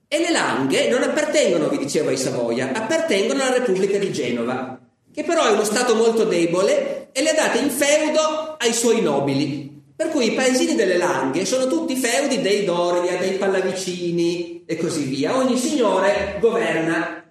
[0.08, 4.80] E le Langhe non appartengono, vi dicevo, ai Savoia, appartengono alla Repubblica di Genova,
[5.12, 9.02] che però è uno Stato molto debole e le ha date in feudo ai suoi
[9.02, 9.82] nobili.
[9.96, 15.06] Per cui i paesini delle Langhe sono tutti feudi dei Doria, dei Pallavicini e così
[15.06, 15.36] via.
[15.36, 17.24] Ogni signore governa.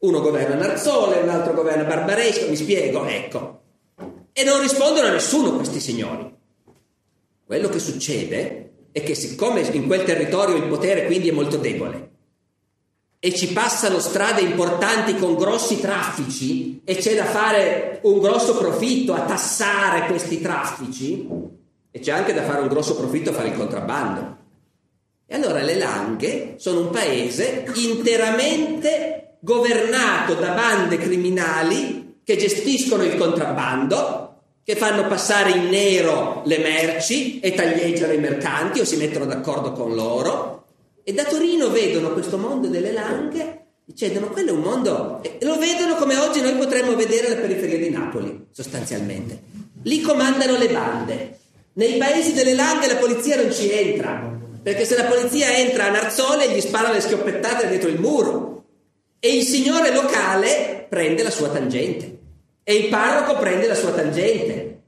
[0.00, 3.60] Uno governa Narzole, un altro governa Barbaresco, mi spiego, ecco.
[4.30, 6.33] E non rispondono a nessuno questi signori.
[7.46, 12.12] Quello che succede è che siccome in quel territorio il potere quindi è molto debole
[13.18, 19.14] e ci passano strade importanti con grossi traffici e c'è da fare un grosso profitto
[19.14, 21.26] a tassare questi traffici
[21.90, 24.36] e c'è anche da fare un grosso profitto a fare il contrabbando.
[25.26, 33.16] E allora le Langhe sono un paese interamente governato da bande criminali che gestiscono il
[33.16, 34.23] contrabbando
[34.64, 39.72] che fanno passare in nero le merci e taglieggiano i mercanti o si mettono d'accordo
[39.72, 40.64] con loro.
[41.04, 45.58] E da Torino vedono questo mondo delle langhe dicendo quello è un mondo e lo
[45.58, 49.42] vedono come oggi noi potremmo vedere la periferia di Napoli sostanzialmente.
[49.82, 51.38] Lì comandano le bande.
[51.74, 55.90] Nei paesi delle langhe la polizia non ci entra perché se la polizia entra a
[55.90, 58.64] Narzone gli spara le schioppettate dietro il muro.
[59.18, 62.14] E il signore locale prende la sua tangente
[62.64, 64.80] e il parroco prende la sua tangente.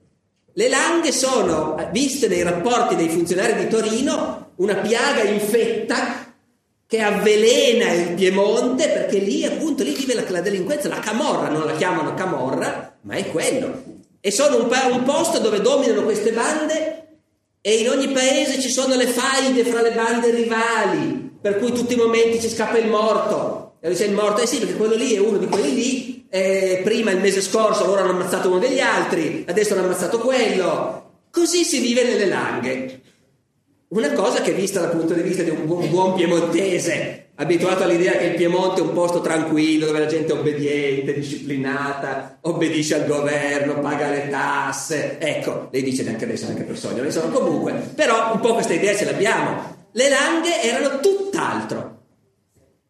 [0.53, 6.33] Le langhe sono, viste nei rapporti dei funzionari di Torino, una piaga infetta
[6.87, 11.66] che avvelena il Piemonte perché lì appunto lì vive la, la delinquenza, la camorra, non
[11.66, 13.83] la chiamano camorra, ma è quello.
[14.20, 17.07] E sono un, un posto dove dominano queste bande
[17.61, 21.95] e in ogni paese ci sono le faide fra le bande rivali, per cui tutti
[21.95, 23.65] i momenti ci scappa il morto.
[23.87, 26.80] E dice il morto, eh sì, perché quello lì è uno di quelli lì, eh,
[26.82, 31.20] prima il mese scorso loro hanno ammazzato uno degli altri, adesso hanno ammazzato quello.
[31.30, 33.01] Così si vive nelle langhe.
[33.91, 38.16] Una cosa che vista dal punto di vista di un buon, buon piemontese, abituato all'idea
[38.16, 43.07] che il Piemonte è un posto tranquillo, dove la gente è obbediente, disciplinata, obbedisce al
[43.07, 45.18] governo, paga le tasse.
[45.20, 47.72] Ecco, lei dice neanche adesso, neanche per sogno, ne sono comunque.
[47.95, 49.74] Però un po' questa idea ce l'abbiamo.
[49.93, 51.95] Le langhe erano tutt'altro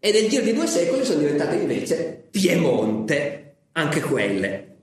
[0.07, 4.77] e nel giro di due secoli sono diventate invece Piemonte, anche quelle.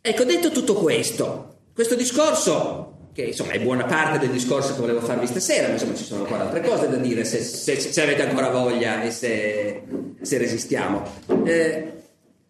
[0.00, 5.02] Ecco, detto tutto questo, questo discorso, che insomma è buona parte del discorso che volevo
[5.02, 8.22] farvi stasera, ma insomma ci sono ancora altre cose da dire se, se, se avete
[8.22, 9.82] ancora voglia e se,
[10.22, 11.02] se resistiamo.
[11.44, 11.92] Eh,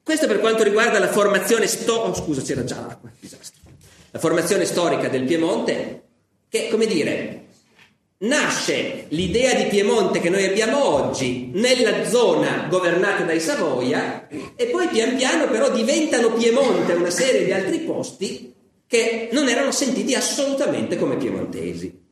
[0.04, 3.62] questo per quanto riguarda la formazione storica, oh, scusa c'era già l'acqua, disastro.
[4.12, 6.02] La formazione storica del Piemonte,
[6.48, 7.45] che come dire,
[8.18, 14.88] nasce l'idea di Piemonte che noi abbiamo oggi nella zona governata dai Savoia e poi
[14.88, 18.54] pian piano però diventano Piemonte una serie di altri posti
[18.86, 22.04] che non erano sentiti assolutamente come piemontesi.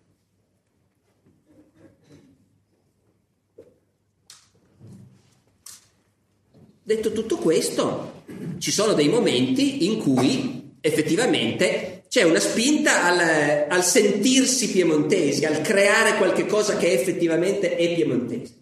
[6.87, 8.25] Detto tutto questo,
[8.59, 15.63] ci sono dei momenti in cui effettivamente c'è una spinta al, al, sentirsi piemontesi, al
[15.63, 18.53] creare qualche cosa che effettivamente è piemontese.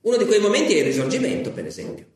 [0.00, 2.06] Uno di quei momenti è il risorgimento, per esempio.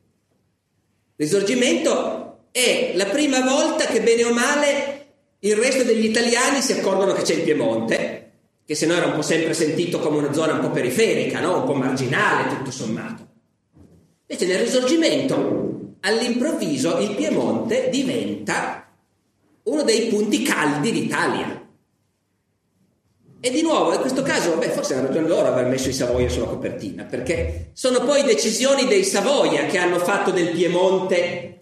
[1.16, 5.06] Il risorgimento è la prima volta che bene o male
[5.40, 8.30] il resto degli italiani si accorgono che c'è il Piemonte,
[8.64, 11.58] che se no era un po' sempre sentito come una zona un po' periferica, no?
[11.58, 13.26] un po' marginale tutto sommato.
[14.26, 18.85] Invece nel risorgimento, all'improvviso, il Piemonte diventa
[19.66, 21.64] uno dei punti caldi d'Italia.
[23.40, 26.28] E di nuovo, in questo caso, beh, forse hanno ragione loro aver messo i Savoia
[26.28, 31.60] sulla copertina, perché sono poi decisioni dei Savoia che hanno fatto del Piemonte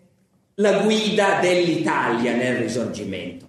[0.56, 3.46] la guida dell'Italia nel risorgimento.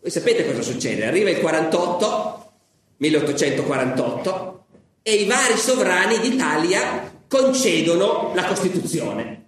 [0.00, 1.06] Voi sapete cosa succede?
[1.06, 2.52] Arriva il 48,
[2.96, 4.64] 1848,
[5.02, 9.44] e i vari sovrani d'Italia concedono la Costituzione.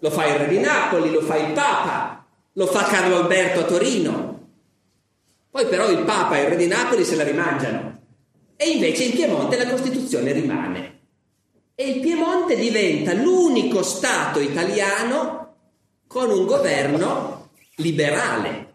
[0.00, 2.25] Lo fa il re di Napoli, lo fa il Papa,
[2.56, 4.48] lo fa Carlo Alberto a Torino.
[5.50, 8.00] Poi però il Papa e il Re di Napoli se la rimangiano.
[8.56, 10.94] E invece in Piemonte la Costituzione rimane.
[11.74, 15.54] E il Piemonte diventa l'unico Stato italiano
[16.06, 18.74] con un governo liberale.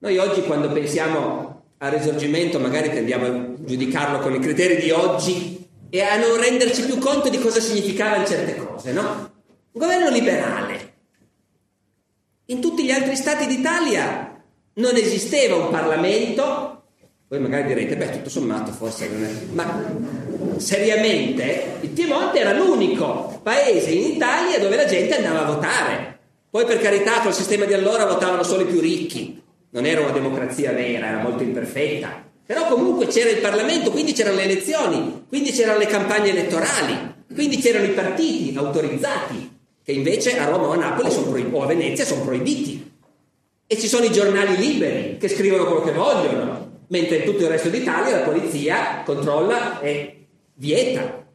[0.00, 5.66] Noi oggi quando pensiamo al risorgimento magari tendiamo a giudicarlo con i criteri di oggi
[5.88, 9.32] e a non renderci più conto di cosa significavano certe cose, no?
[9.72, 10.87] Un governo liberale
[12.50, 14.42] in tutti gli altri stati d'Italia
[14.74, 16.82] non esisteva un Parlamento,
[17.28, 19.30] voi magari direte, beh, tutto sommato forse non è...
[19.52, 19.84] Ma
[20.56, 26.18] seriamente il Piemonte era l'unico paese in Italia dove la gente andava a votare.
[26.48, 30.12] Poi per carità col sistema di allora votavano solo i più ricchi, non era una
[30.12, 32.24] democrazia vera, era molto imperfetta.
[32.46, 37.58] Però comunque c'era il Parlamento, quindi c'erano le elezioni, quindi c'erano le campagne elettorali, quindi
[37.58, 39.56] c'erano i partiti autorizzati
[39.88, 42.92] che invece a Roma o a Napoli proib- o a Venezia sono proibiti.
[43.66, 47.48] E ci sono i giornali liberi che scrivono quello che vogliono, mentre in tutto il
[47.48, 50.26] resto d'Italia la polizia controlla e
[50.56, 51.26] vieta.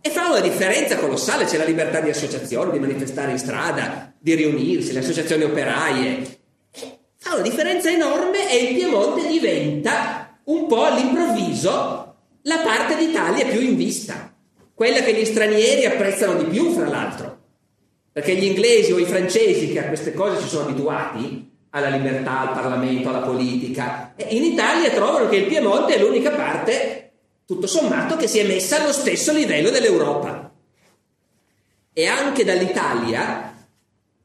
[0.00, 4.34] E fa una differenza colossale, c'è la libertà di associazione, di manifestare in strada, di
[4.34, 6.38] riunirsi, le associazioni operaie.
[7.16, 13.60] Fa una differenza enorme e il Piemonte diventa un po' all'improvviso la parte d'Italia più
[13.60, 14.34] in vista,
[14.74, 17.38] quella che gli stranieri apprezzano di più, fra l'altro.
[18.12, 22.40] Perché gli inglesi o i francesi che a queste cose si sono abituati, alla libertà,
[22.40, 27.12] al Parlamento, alla politica, in Italia trovano che il Piemonte è l'unica parte,
[27.46, 30.50] tutto sommato, che si è messa allo stesso livello dell'Europa.
[31.92, 33.54] E anche dall'Italia,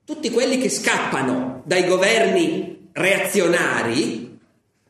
[0.03, 4.39] tutti quelli che scappano dai governi reazionari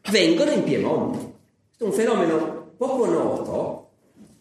[0.10, 1.34] vengono in Piemonte.
[1.68, 3.90] Questo è un fenomeno poco noto,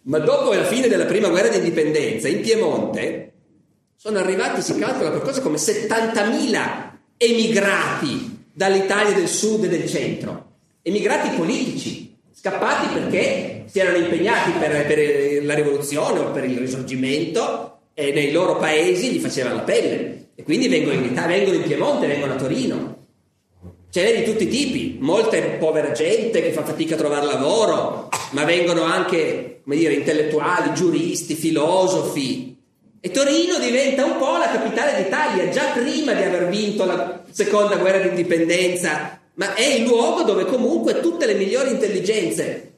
[0.02, 3.33] ma dopo la fine della prima guerra d'indipendenza, in Piemonte
[3.96, 11.36] sono arrivati, si calcola, qualcosa come 70.000 emigrati dall'Italia del sud e del centro, emigrati
[11.36, 18.12] politici, scappati perché si erano impegnati per, per la rivoluzione o per il risorgimento e
[18.12, 20.28] nei loro paesi gli facevano la pelle.
[20.34, 22.98] E quindi vengono in Italia, vengono in Piemonte, vengono a Torino.
[23.88, 28.08] Ce n'è di tutti i tipi, molta povera gente che fa fatica a trovare lavoro,
[28.32, 32.53] ma vengono anche, come dire, intellettuali, giuristi, filosofi,
[33.04, 37.76] e Torino diventa un po' la capitale d'Italia, già prima di aver vinto la seconda
[37.76, 42.76] guerra d'indipendenza, ma è il luogo dove comunque tutte le migliori intelligenze,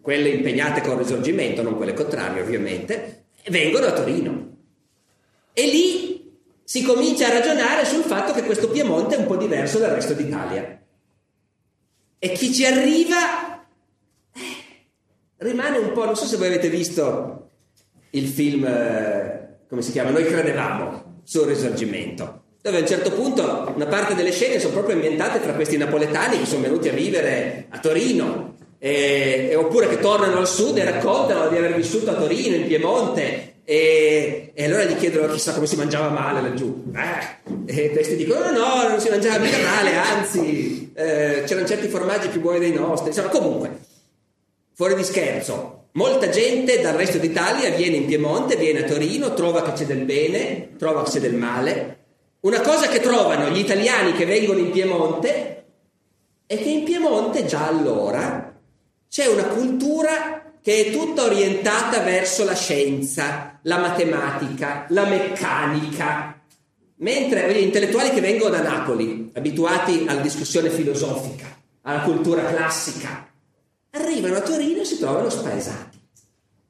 [0.00, 4.56] quelle impegnate con il risorgimento, non quelle contrarie ovviamente, vengono a Torino.
[5.52, 6.32] E lì
[6.64, 10.14] si comincia a ragionare sul fatto che questo Piemonte è un po' diverso dal resto
[10.14, 10.82] d'Italia.
[12.18, 13.66] E chi ci arriva
[14.32, 14.40] eh,
[15.36, 17.50] rimane un po', non so se voi avete visto
[18.10, 18.64] il film...
[18.64, 19.40] Eh,
[19.70, 24.32] come si chiama, noi credevamo sul risorgimento, dove a un certo punto una parte delle
[24.32, 29.54] scene sono proprio ambientate fra questi napoletani che sono venuti a vivere a Torino, e,
[29.56, 34.50] oppure che tornano al sud e raccontano di aver vissuto a Torino, in Piemonte, e,
[34.52, 36.90] e, allora gli chiedono chissà come si mangiava male laggiù.
[36.92, 41.86] Eh, e questi dicono: no, no, non si mangiava mica male, anzi, eh, c'erano certi
[41.86, 43.10] formaggi più buoni dei nostri.
[43.10, 43.78] Insomma, comunque,
[44.74, 49.62] fuori di scherzo, Molta gente dal resto d'Italia viene in Piemonte, viene a Torino, trova
[49.62, 51.98] che c'è del bene, trova che c'è del male.
[52.40, 55.64] Una cosa che trovano gli italiani che vengono in Piemonte
[56.46, 58.54] è che in Piemonte già allora
[59.08, 66.40] c'è una cultura che è tutta orientata verso la scienza, la matematica, la meccanica,
[66.96, 71.46] mentre gli intellettuali che vengono da Napoli, abituati alla discussione filosofica,
[71.82, 73.29] alla cultura classica,
[73.90, 75.98] arrivano a Torino e si trovano spaesati.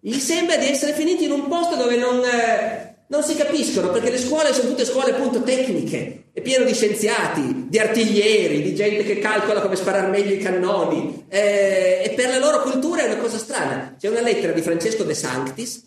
[0.02, 4.10] Gli sembra di essere finiti in un posto dove non, eh, non si capiscono, perché
[4.10, 9.04] le scuole sono tutte scuole appunto tecniche, è pieno di scienziati, di artiglieri, di gente
[9.04, 13.20] che calcola come sparare meglio i cannoni, eh, e per la loro cultura è una
[13.20, 13.96] cosa strana.
[13.98, 15.84] C'è una lettera di Francesco De Sanctis,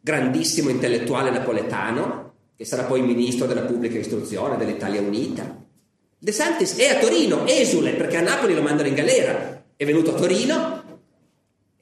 [0.00, 5.56] grandissimo intellettuale napoletano, che sarà poi ministro della pubblica istruzione dell'Italia Unita.
[6.18, 10.10] De Sanctis è a Torino, esule, perché a Napoli lo mandano in galera, è venuto
[10.10, 10.73] a Torino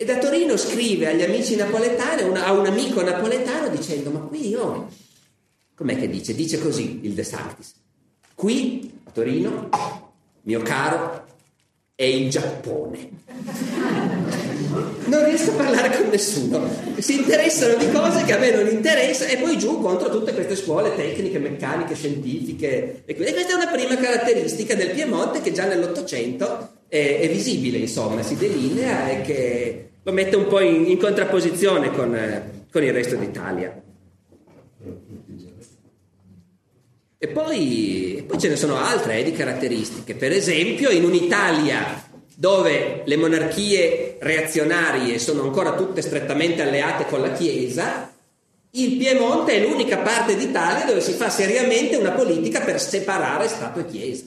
[0.02, 4.88] e da Torino scrive agli amici napoletani, a un amico napoletano dicendo ma qui io,
[5.76, 6.34] com'è che dice?
[6.34, 7.72] Dice così il De Sanctis,
[8.34, 9.68] qui a Torino,
[10.42, 11.24] mio caro,
[11.94, 13.10] è il Giappone.
[15.04, 19.30] Non riesco a parlare con nessuno, si interessano di cose che a me non interessano
[19.30, 23.02] e poi giù contro tutte queste scuole tecniche, meccaniche, scientifiche.
[23.04, 28.22] E questa è una prima caratteristica del Piemonte che già nell'Ottocento è, è visibile, insomma,
[28.22, 32.92] si delinea e che lo mette un po' in, in contrapposizione con, eh, con, il
[32.92, 33.80] resto d'Italia.
[37.18, 40.14] E poi, poi ce ne sono altre eh, di caratteristiche.
[40.14, 47.30] Per esempio, in un'Italia dove le monarchie reazionarie sono ancora tutte strettamente alleate con la
[47.32, 48.12] Chiesa,
[48.74, 53.80] il Piemonte è l'unica parte d'Italia dove si fa seriamente una politica per separare Stato
[53.80, 54.24] e Chiesa,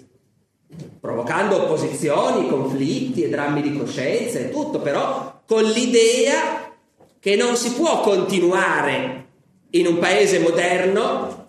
[1.05, 6.73] provocando opposizioni, conflitti e drammi di coscienza e tutto, però con l'idea
[7.19, 9.25] che non si può continuare
[9.69, 11.43] in un paese moderno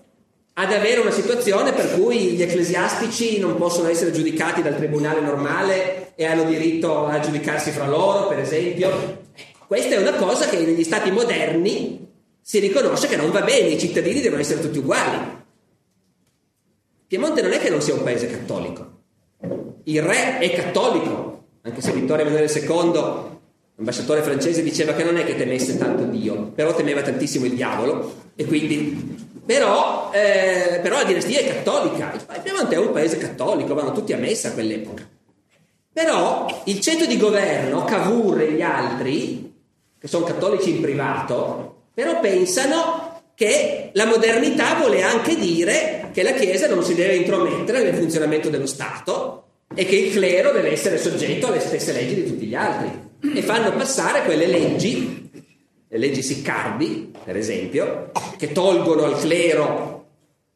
[0.52, 6.12] ad avere una situazione per cui gli ecclesiastici non possono essere giudicati dal tribunale normale
[6.14, 8.88] e hanno diritto a giudicarsi fra loro, per esempio.
[9.34, 12.06] Ecco, questa è una cosa che negli stati moderni
[12.40, 15.44] si riconosce che non va bene, i cittadini devono essere tutti uguali.
[17.06, 18.95] Piemonte non è che non sia un paese cattolico.
[19.88, 23.34] Il re è cattolico, anche se Vittorio Emanuele II
[23.78, 28.30] L'ambasciatore francese diceva che non è che temesse tanto Dio, però temeva tantissimo il diavolo
[28.34, 29.24] e quindi...
[29.44, 34.12] Però, eh, però la dinastia è cattolica, il Piemonte è un paese cattolico, vanno tutti
[34.12, 35.08] a messa a quell'epoca.
[35.92, 39.54] Però il centro di governo, Cavour e gli altri,
[40.00, 46.32] che sono cattolici in privato, però pensano che la modernità vuole anche dire che la
[46.32, 50.98] Chiesa non si deve intromettere nel funzionamento dello Stato e che il clero deve essere
[50.98, 52.90] soggetto alle stesse leggi di tutti gli altri
[53.34, 55.30] e fanno passare quelle leggi,
[55.88, 60.04] le leggi Siccardi, per esempio, che tolgono al clero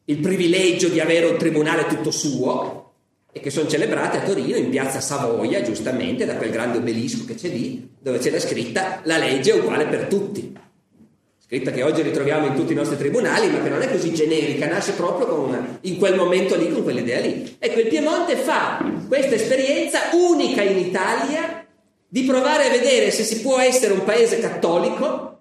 [0.05, 2.93] il privilegio di avere un tribunale tutto suo
[3.31, 7.35] e che sono celebrate a Torino in piazza Savoia, giustamente, da quel grande obelisco che
[7.35, 10.53] c'è lì, dove c'è la scritta la legge è uguale per tutti.
[11.51, 14.67] Scritta che oggi ritroviamo in tutti i nostri tribunali, ma che non è così generica,
[14.67, 17.57] nasce proprio con, in quel momento lì, con quell'idea lì.
[17.59, 21.67] Ecco, il Piemonte fa questa esperienza unica in Italia
[22.07, 25.39] di provare a vedere se si può essere un paese cattolico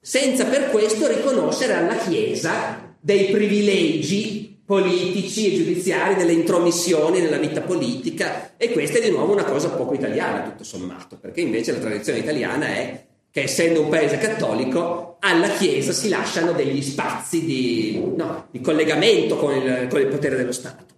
[0.00, 7.60] senza per questo riconoscere alla Chiesa dei privilegi politici e giudiziari, delle intromissioni nella vita
[7.60, 11.78] politica e questa è di nuovo una cosa poco italiana tutto sommato, perché invece la
[11.78, 18.02] tradizione italiana è che essendo un paese cattolico alla Chiesa si lasciano degli spazi di,
[18.16, 20.90] no, di collegamento con il, con il potere dello Stato.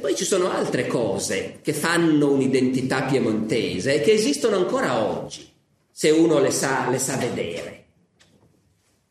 [0.00, 5.48] poi ci sono altre cose che fanno un'identità piemontese e che esistono ancora oggi,
[5.90, 7.84] se uno le sa, le sa vedere.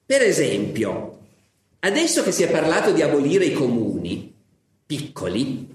[0.05, 1.19] Per esempio,
[1.79, 4.33] adesso che si è parlato di abolire i comuni
[4.85, 5.68] piccoli,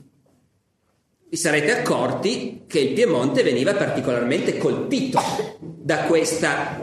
[1.35, 5.21] vi sarete accorti che il Piemonte veniva particolarmente colpito
[5.59, 6.81] da questa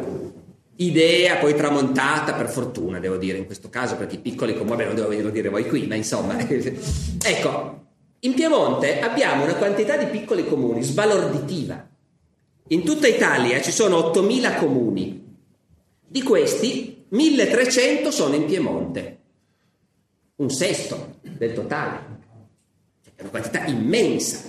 [0.75, 4.85] idea poi tramontata per fortuna devo dire in questo caso perché i piccoli comuni, vabbè
[4.93, 7.79] non devo dire voi qui ma insomma ecco
[8.19, 11.87] in Piemonte abbiamo una quantità di piccoli comuni sbalorditiva.
[12.67, 15.33] In tutta Italia ci sono 8.000 comuni.
[16.05, 19.19] Di questi 1.300 sono in Piemonte.
[20.35, 22.20] Un sesto del totale.
[23.21, 24.39] È una quantità immensa.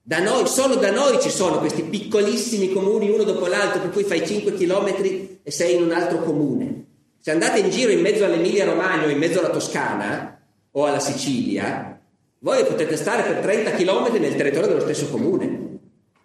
[0.00, 4.02] Da noi, solo da noi ci sono questi piccolissimi comuni uno dopo l'altro, per cui
[4.02, 6.86] fai 5 km e sei in un altro comune.
[7.20, 10.40] Se andate in giro in mezzo all'Emilia Romagna o in mezzo alla Toscana
[10.70, 12.00] o alla Sicilia,
[12.38, 15.78] voi potete stare per 30 km nel territorio dello stesso comune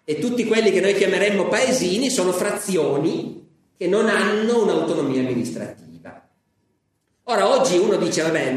[0.04, 3.46] e tutti quelli che noi chiameremmo paesini sono frazioni
[3.76, 5.87] che non hanno un'autonomia amministrativa.
[7.30, 8.56] Ora, oggi uno dice, vabbè,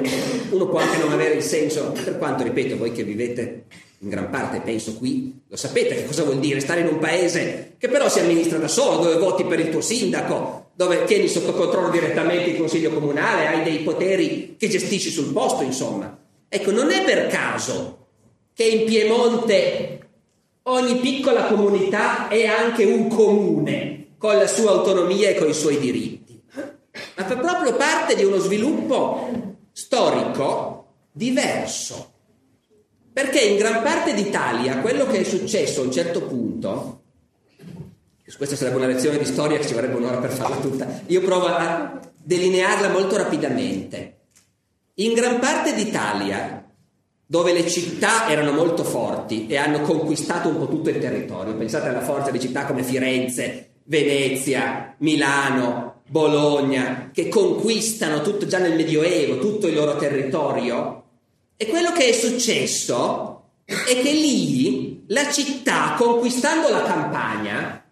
[0.51, 3.65] uno può anche non avere il senso, per quanto, ripeto, voi che vivete
[3.99, 7.73] in gran parte penso qui, lo sapete che cosa vuol dire stare in un paese
[7.77, 11.51] che però si amministra da solo, dove voti per il tuo sindaco, dove tieni sotto
[11.51, 16.17] controllo direttamente il consiglio comunale, hai dei poteri che gestisci sul posto, insomma.
[16.47, 18.07] Ecco, non è per caso
[18.53, 19.99] che in Piemonte
[20.63, 25.77] ogni piccola comunità è anche un comune con la sua autonomia e con i suoi
[25.77, 26.20] diritti,
[27.21, 29.29] ma fa proprio parte di uno sviluppo
[29.71, 32.09] storico diverso.
[33.13, 37.01] Perché in gran parte d'Italia quello che è successo a un certo punto,
[38.37, 41.47] questa sarebbe una lezione di storia che ci vorrebbe un'ora per farla tutta, io provo
[41.47, 44.17] a delinearla molto rapidamente.
[44.95, 46.65] In gran parte d'Italia,
[47.25, 51.89] dove le città erano molto forti e hanno conquistato un po' tutto il territorio, pensate
[51.89, 59.39] alla forza di città come Firenze, Venezia, Milano, Bologna, che conquistano tutto già nel Medioevo,
[59.39, 61.03] tutto il loro territorio,
[61.55, 67.85] e quello che è successo è che lì la città, conquistando la campagna,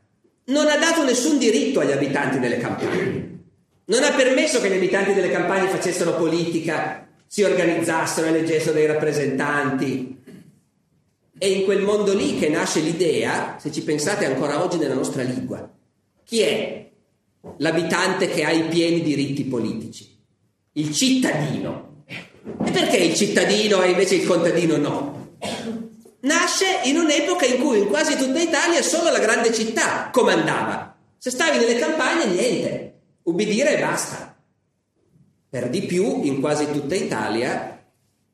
[0.48, 3.40] non ha dato nessun diritto agli abitanti delle campagne.
[3.86, 10.18] Non ha permesso che gli abitanti delle campagne facessero politica, si organizzassero, elegessero dei rappresentanti.
[11.38, 15.24] È in quel mondo lì che nasce l'idea, se ci pensate ancora oggi nella nostra
[15.24, 15.72] lingua,
[16.26, 16.89] chi è
[17.58, 20.18] l'abitante che ha i pieni diritti politici?
[20.74, 22.04] Il cittadino.
[22.66, 25.36] E perché il cittadino e invece il contadino no?
[26.22, 30.98] Nasce in un'epoca in cui in quasi tutta Italia solo la grande città comandava.
[31.18, 34.36] Se stavi nelle campagne, niente, ubbidire e basta.
[35.50, 37.84] Per di più, in quasi tutta Italia,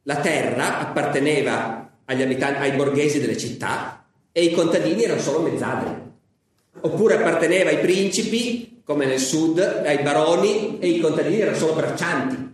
[0.03, 5.93] la terra apparteneva abitanti, ai borghesi delle città e i contadini erano solo mezzadri.
[6.81, 12.53] Oppure apparteneva ai principi, come nel sud, ai baroni, e i contadini erano solo braccianti.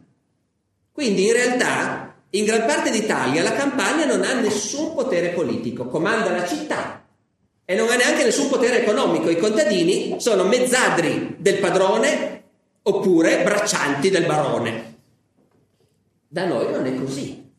[0.92, 6.32] Quindi in realtà in gran parte d'Italia la campagna non ha nessun potere politico, comanda
[6.32, 7.06] la città
[7.66, 9.30] e non ha neanche nessun potere economico.
[9.30, 12.44] I contadini sono mezzadri del padrone
[12.84, 14.96] oppure braccianti del barone.
[16.28, 17.50] Da noi non è così.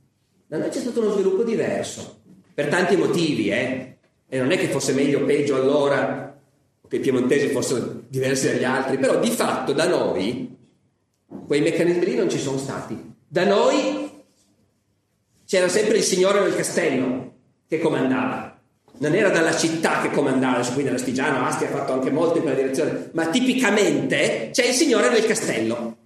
[0.46, 2.20] Da noi c'è stato uno sviluppo diverso,
[2.54, 3.96] per tanti motivi, eh?
[4.28, 6.34] E non è che fosse meglio o peggio allora,
[6.80, 10.54] o che i piemontesi fossero diversi dagli altri, però di fatto da noi
[11.46, 13.14] quei meccanismi lì non ci sono stati.
[13.26, 14.22] Da noi
[15.46, 17.32] c'era sempre il signore del castello
[17.66, 18.54] che comandava.
[18.98, 22.42] Non era dalla città che comandava, adesso qui nell'Astigiano Asti ha fatto anche molto in
[22.42, 25.96] quella direzione, ma tipicamente c'è il signore del castello.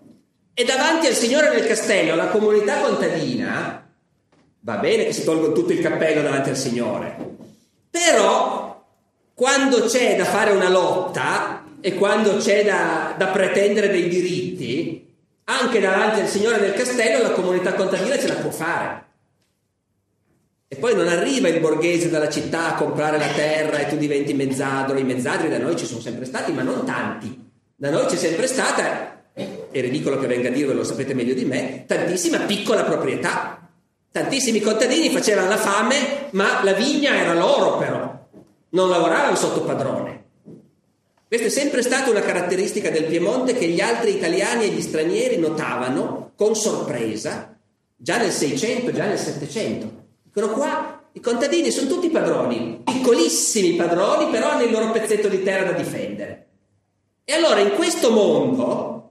[0.54, 3.84] E davanti al signore del castello, la comunità contadina,
[4.60, 7.16] va bene che si tolgono tutto il cappello davanti al signore,
[7.90, 8.80] però
[9.34, 15.06] quando c'è da fare una lotta e quando c'è da, da pretendere dei diritti,
[15.44, 19.04] anche davanti al signore del castello la comunità contadina ce la può fare.
[20.66, 24.34] E poi non arriva il borghese dalla città a comprare la terra e tu diventi
[24.34, 24.98] mezzadro.
[24.98, 27.50] I mezzadri da noi ci sono sempre stati, ma non tanti.
[27.76, 31.44] Da noi c'è sempre stata, è ridicolo che venga a dirvelo, lo sapete meglio di
[31.44, 33.70] me, tantissima piccola proprietà.
[34.10, 38.26] Tantissimi contadini facevano la fame, ma la vigna era loro però.
[38.70, 40.24] Non lavoravano sotto padrone.
[41.28, 45.38] Questa è sempre stata una caratteristica del Piemonte che gli altri italiani e gli stranieri
[45.38, 47.58] notavano con sorpresa
[47.96, 50.04] già nel 600, già nel 700.
[50.22, 55.42] Dicono qua i contadini sono tutti padroni, piccolissimi padroni, però hanno il loro pezzetto di
[55.42, 56.46] terra da difendere.
[57.24, 59.10] E allora in questo mondo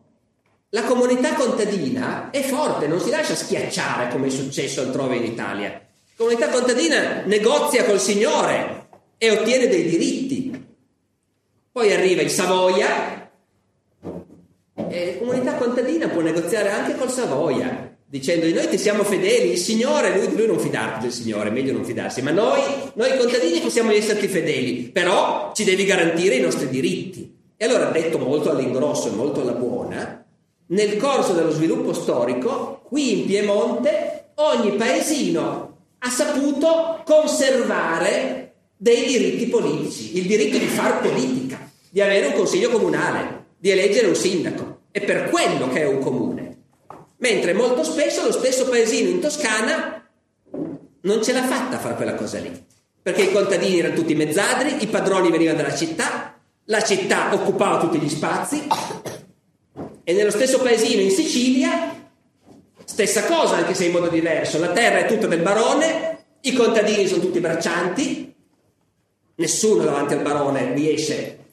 [0.70, 5.70] la comunità contadina è forte, non si lascia schiacciare come è successo altrove in Italia.
[5.70, 8.88] La comunità contadina negozia col Signore
[9.18, 10.65] e ottiene dei diritti.
[11.76, 13.30] Poi arriva il Savoia
[14.88, 19.58] e la comunità contadina può negoziare anche col Savoia, dicendo noi ti siamo fedeli, il
[19.58, 22.62] Signore, lui, lui non fidarti del Signore, meglio non fidarsi, ma noi,
[22.94, 27.36] noi contadini possiamo esserti fedeli, però ci devi garantire i nostri diritti.
[27.58, 30.26] E allora, detto molto all'ingrosso e molto alla buona,
[30.68, 39.48] nel corso dello sviluppo storico, qui in Piemonte, ogni paesino ha saputo conservare dei diritti
[39.48, 41.65] politici, il diritto di far politica
[41.96, 44.82] di avere un consiglio comunale, di eleggere un sindaco.
[44.92, 46.58] È per quello che è un comune.
[47.20, 50.06] Mentre molto spesso lo stesso paesino in Toscana
[51.00, 52.52] non ce l'ha fatta a fare quella cosa lì.
[53.02, 57.98] Perché i contadini erano tutti mezzadri, i padroni venivano dalla città, la città occupava tutti
[57.98, 58.68] gli spazi
[60.04, 62.12] e nello stesso paesino in Sicilia,
[62.84, 67.08] stessa cosa anche se in modo diverso, la terra è tutta del barone, i contadini
[67.08, 68.36] sono tutti braccianti,
[69.36, 71.44] nessuno davanti al barone riesce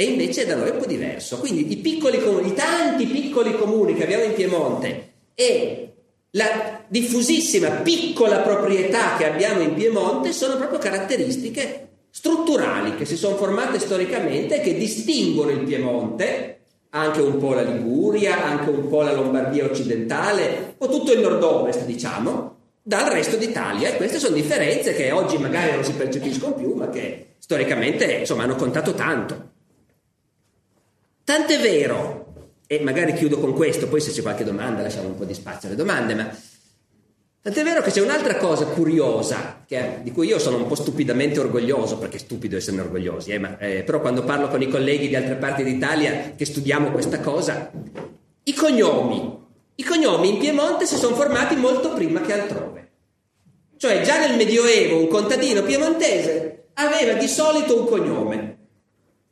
[0.00, 1.36] e invece da noi è un po' diverso.
[1.36, 5.92] Quindi i, piccoli i tanti piccoli comuni che abbiamo in Piemonte e
[6.30, 13.36] la diffusissima piccola proprietà che abbiamo in Piemonte sono proprio caratteristiche strutturali che si sono
[13.36, 16.60] formate storicamente e che distinguono il Piemonte,
[16.92, 21.84] anche un po' la Liguria, anche un po' la Lombardia occidentale, o tutto il nord-ovest,
[21.84, 23.90] diciamo, dal resto d'Italia.
[23.90, 28.44] E queste sono differenze che oggi magari non si percepiscono più, ma che storicamente insomma,
[28.44, 29.58] hanno contato tanto.
[31.30, 35.24] Tant'è vero, e magari chiudo con questo, poi se c'è qualche domanda lasciamo un po'
[35.24, 36.28] di spazio alle domande, ma
[37.40, 41.38] Tant'è vero che c'è un'altra cosa curiosa, che, di cui io sono un po' stupidamente
[41.38, 45.06] orgoglioso, perché è stupido esserne orgogliosi, eh, ma, eh, però quando parlo con i colleghi
[45.06, 47.70] di altre parti d'Italia che studiamo questa cosa,
[48.42, 49.38] i cognomi.
[49.76, 52.90] I cognomi in Piemonte si sono formati molto prima che altrove.
[53.76, 58.58] Cioè già nel Medioevo un contadino piemontese aveva di solito un cognome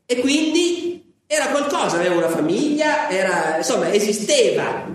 [0.06, 0.87] e quindi
[1.30, 4.90] era qualcosa, aveva una famiglia, era, insomma esisteva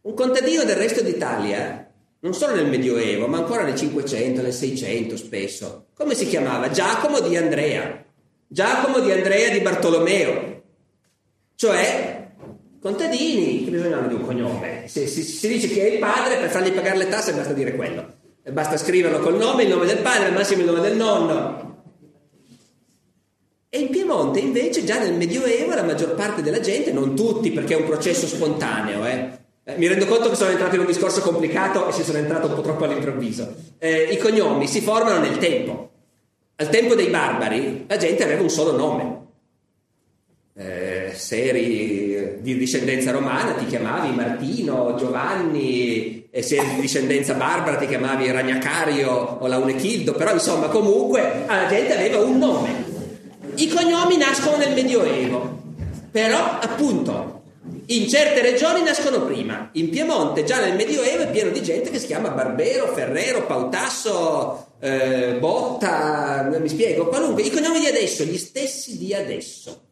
[0.00, 1.88] un contadino del resto d'Italia,
[2.20, 6.70] non solo nel Medioevo, ma ancora nel 500, nel 600 spesso, come si chiamava?
[6.70, 8.04] Giacomo di Andrea.
[8.48, 10.62] Giacomo di Andrea di Bartolomeo.
[11.54, 12.30] Cioè,
[12.80, 14.84] contadini che bisognano di un cognome.
[14.86, 17.76] Si, si, si dice che è il padre, per fargli pagare le tasse basta dire
[17.76, 18.14] quello.
[18.50, 21.77] Basta scriverlo col nome, il nome del padre, al massimo il nome del nonno.
[23.70, 27.74] E in Piemonte invece già nel Medioevo la maggior parte della gente, non tutti perché
[27.74, 29.28] è un processo spontaneo, eh,
[29.68, 32.46] eh, mi rendo conto che sono entrato in un discorso complicato e ci sono entrato
[32.46, 33.54] un po' troppo all'improvviso.
[33.78, 35.90] Eh, I cognomi si formano nel tempo.
[36.56, 39.16] Al tempo dei barbari la gente aveva un solo nome.
[40.54, 47.34] Eh, se eri di discendenza romana ti chiamavi Martino, Giovanni, e se eri di discendenza
[47.34, 52.87] barbara ti chiamavi Ragnacario o Launechildo, però insomma comunque la gente aveva un nome.
[53.58, 55.62] I cognomi nascono nel Medioevo,
[56.12, 57.42] però appunto
[57.86, 59.70] in certe regioni nascono prima.
[59.72, 64.74] In Piemonte, già nel Medioevo, è pieno di gente che si chiama Barbero, Ferrero, Pautasso,
[64.78, 67.42] eh, Botta, mi spiego, qualunque.
[67.42, 69.86] I cognomi di adesso, gli stessi di adesso.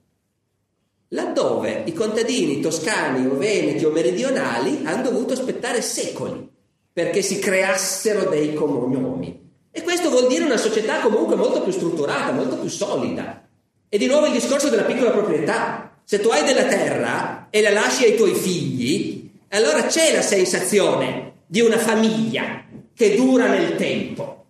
[1.08, 6.48] Laddove i contadini toscani o veneti o meridionali hanno dovuto aspettare secoli
[6.92, 9.44] perché si creassero dei cognomi.
[9.72, 13.45] E questo vuol dire una società comunque molto più strutturata, molto più solida.
[13.88, 15.92] E di nuovo il discorso della piccola proprietà.
[16.02, 21.34] Se tu hai della terra e la lasci ai tuoi figli, allora c'è la sensazione
[21.46, 24.44] di una famiglia che dura nel tempo.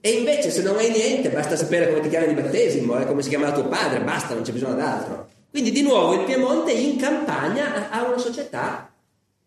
[0.00, 3.22] E invece se non hai niente, basta sapere come ti chiami di battesimo, eh, come
[3.22, 5.28] si chiama tuo padre, basta, non c'è bisogno d'altro.
[5.50, 8.90] Quindi di nuovo il Piemonte in campagna ha una società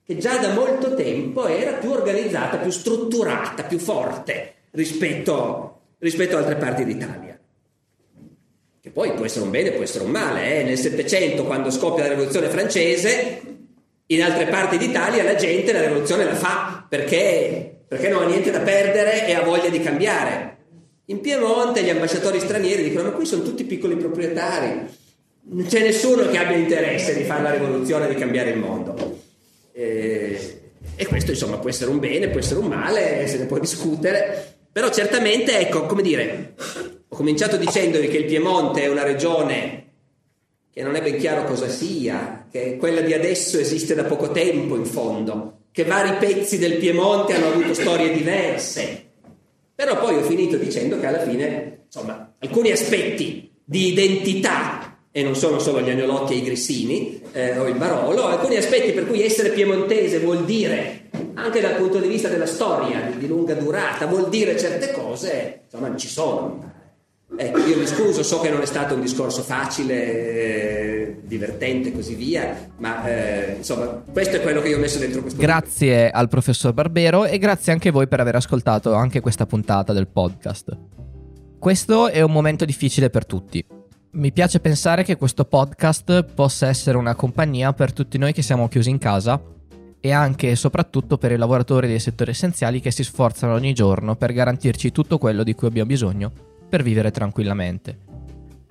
[0.06, 6.40] che già da molto tempo era più organizzata, più strutturata, più forte rispetto, rispetto a
[6.40, 7.35] altre parti d'Italia
[8.86, 10.60] che poi può essere un bene, può essere un male.
[10.60, 10.64] Eh?
[10.64, 13.42] Nel Settecento, quando scoppia la rivoluzione francese,
[14.06, 18.52] in altre parti d'Italia la gente la rivoluzione la fa perché, perché non ha niente
[18.52, 20.58] da perdere e ha voglia di cambiare.
[21.06, 24.86] In Piemonte gli ambasciatori stranieri dicono: Ma qui sono tutti piccoli proprietari,
[25.46, 29.20] non c'è nessuno che abbia interesse di fare la rivoluzione di cambiare il mondo.
[29.72, 30.60] E,
[30.96, 34.58] e questo insomma può essere un bene, può essere un male, se ne può discutere,
[34.72, 36.54] però certamente, ecco, come dire,
[37.16, 39.84] ho cominciato dicendovi che il Piemonte è una regione
[40.70, 44.76] che non è ben chiaro cosa sia, che quella di adesso esiste da poco tempo
[44.76, 49.06] in fondo, che vari pezzi del Piemonte hanno avuto storie diverse.
[49.74, 55.38] Però poi ho finito dicendo che alla fine, insomma, alcuni aspetti di identità, e non
[55.38, 59.24] sono solo gli agnolotti e i grissini eh, o il Barolo, alcuni aspetti per cui
[59.24, 64.28] essere piemontese vuol dire, anche dal punto di vista della storia di lunga durata, vuol
[64.28, 66.84] dire certe cose, insomma, ci sono.
[67.38, 71.92] Ecco, io mi scuso, so che non è stato un discorso facile, eh, divertente e
[71.92, 75.40] così via, ma eh, insomma, questo è quello che io ho messo dentro questo.
[75.40, 76.12] Grazie video.
[76.14, 80.08] al professor Barbero e grazie anche a voi per aver ascoltato anche questa puntata del
[80.08, 80.78] podcast.
[81.58, 83.66] Questo è un momento difficile per tutti.
[84.12, 88.70] Mi piace pensare che questo podcast possa essere una compagnia per tutti noi che siamo
[88.70, 89.42] chiusi in casa
[90.00, 94.16] e anche e soprattutto per i lavoratori dei settori essenziali che si sforzano ogni giorno
[94.16, 96.45] per garantirci tutto quello di cui abbiamo bisogno
[96.76, 98.00] per vivere tranquillamente.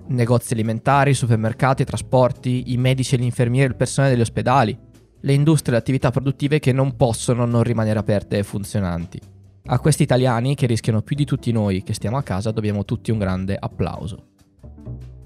[0.09, 4.77] Negozi alimentari, supermercati, trasporti, i medici e gli infermieri, il personale degli ospedali,
[5.21, 9.19] le industrie e le attività produttive che non possono non rimanere aperte e funzionanti.
[9.65, 13.09] A questi italiani, che rischiano più di tutti noi che stiamo a casa, dobbiamo tutti
[13.09, 14.27] un grande applauso.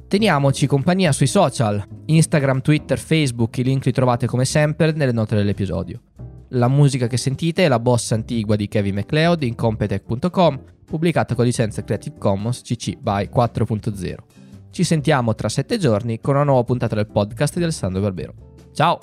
[0.08, 5.36] Teniamoci compagnia sui social, Instagram, Twitter, Facebook, i link li trovate come sempre nelle note
[5.36, 6.00] dell'episodio.
[6.52, 11.46] La musica che sentite è la bossa antigua di Kevin MacLeod in competech.com pubblicata con
[11.46, 14.16] licenza Creative Commons CC by 4.0.
[14.72, 18.34] Ci sentiamo tra sette giorni con una nuova puntata del podcast di Alessandro Barbero.
[18.74, 19.00] Ciao!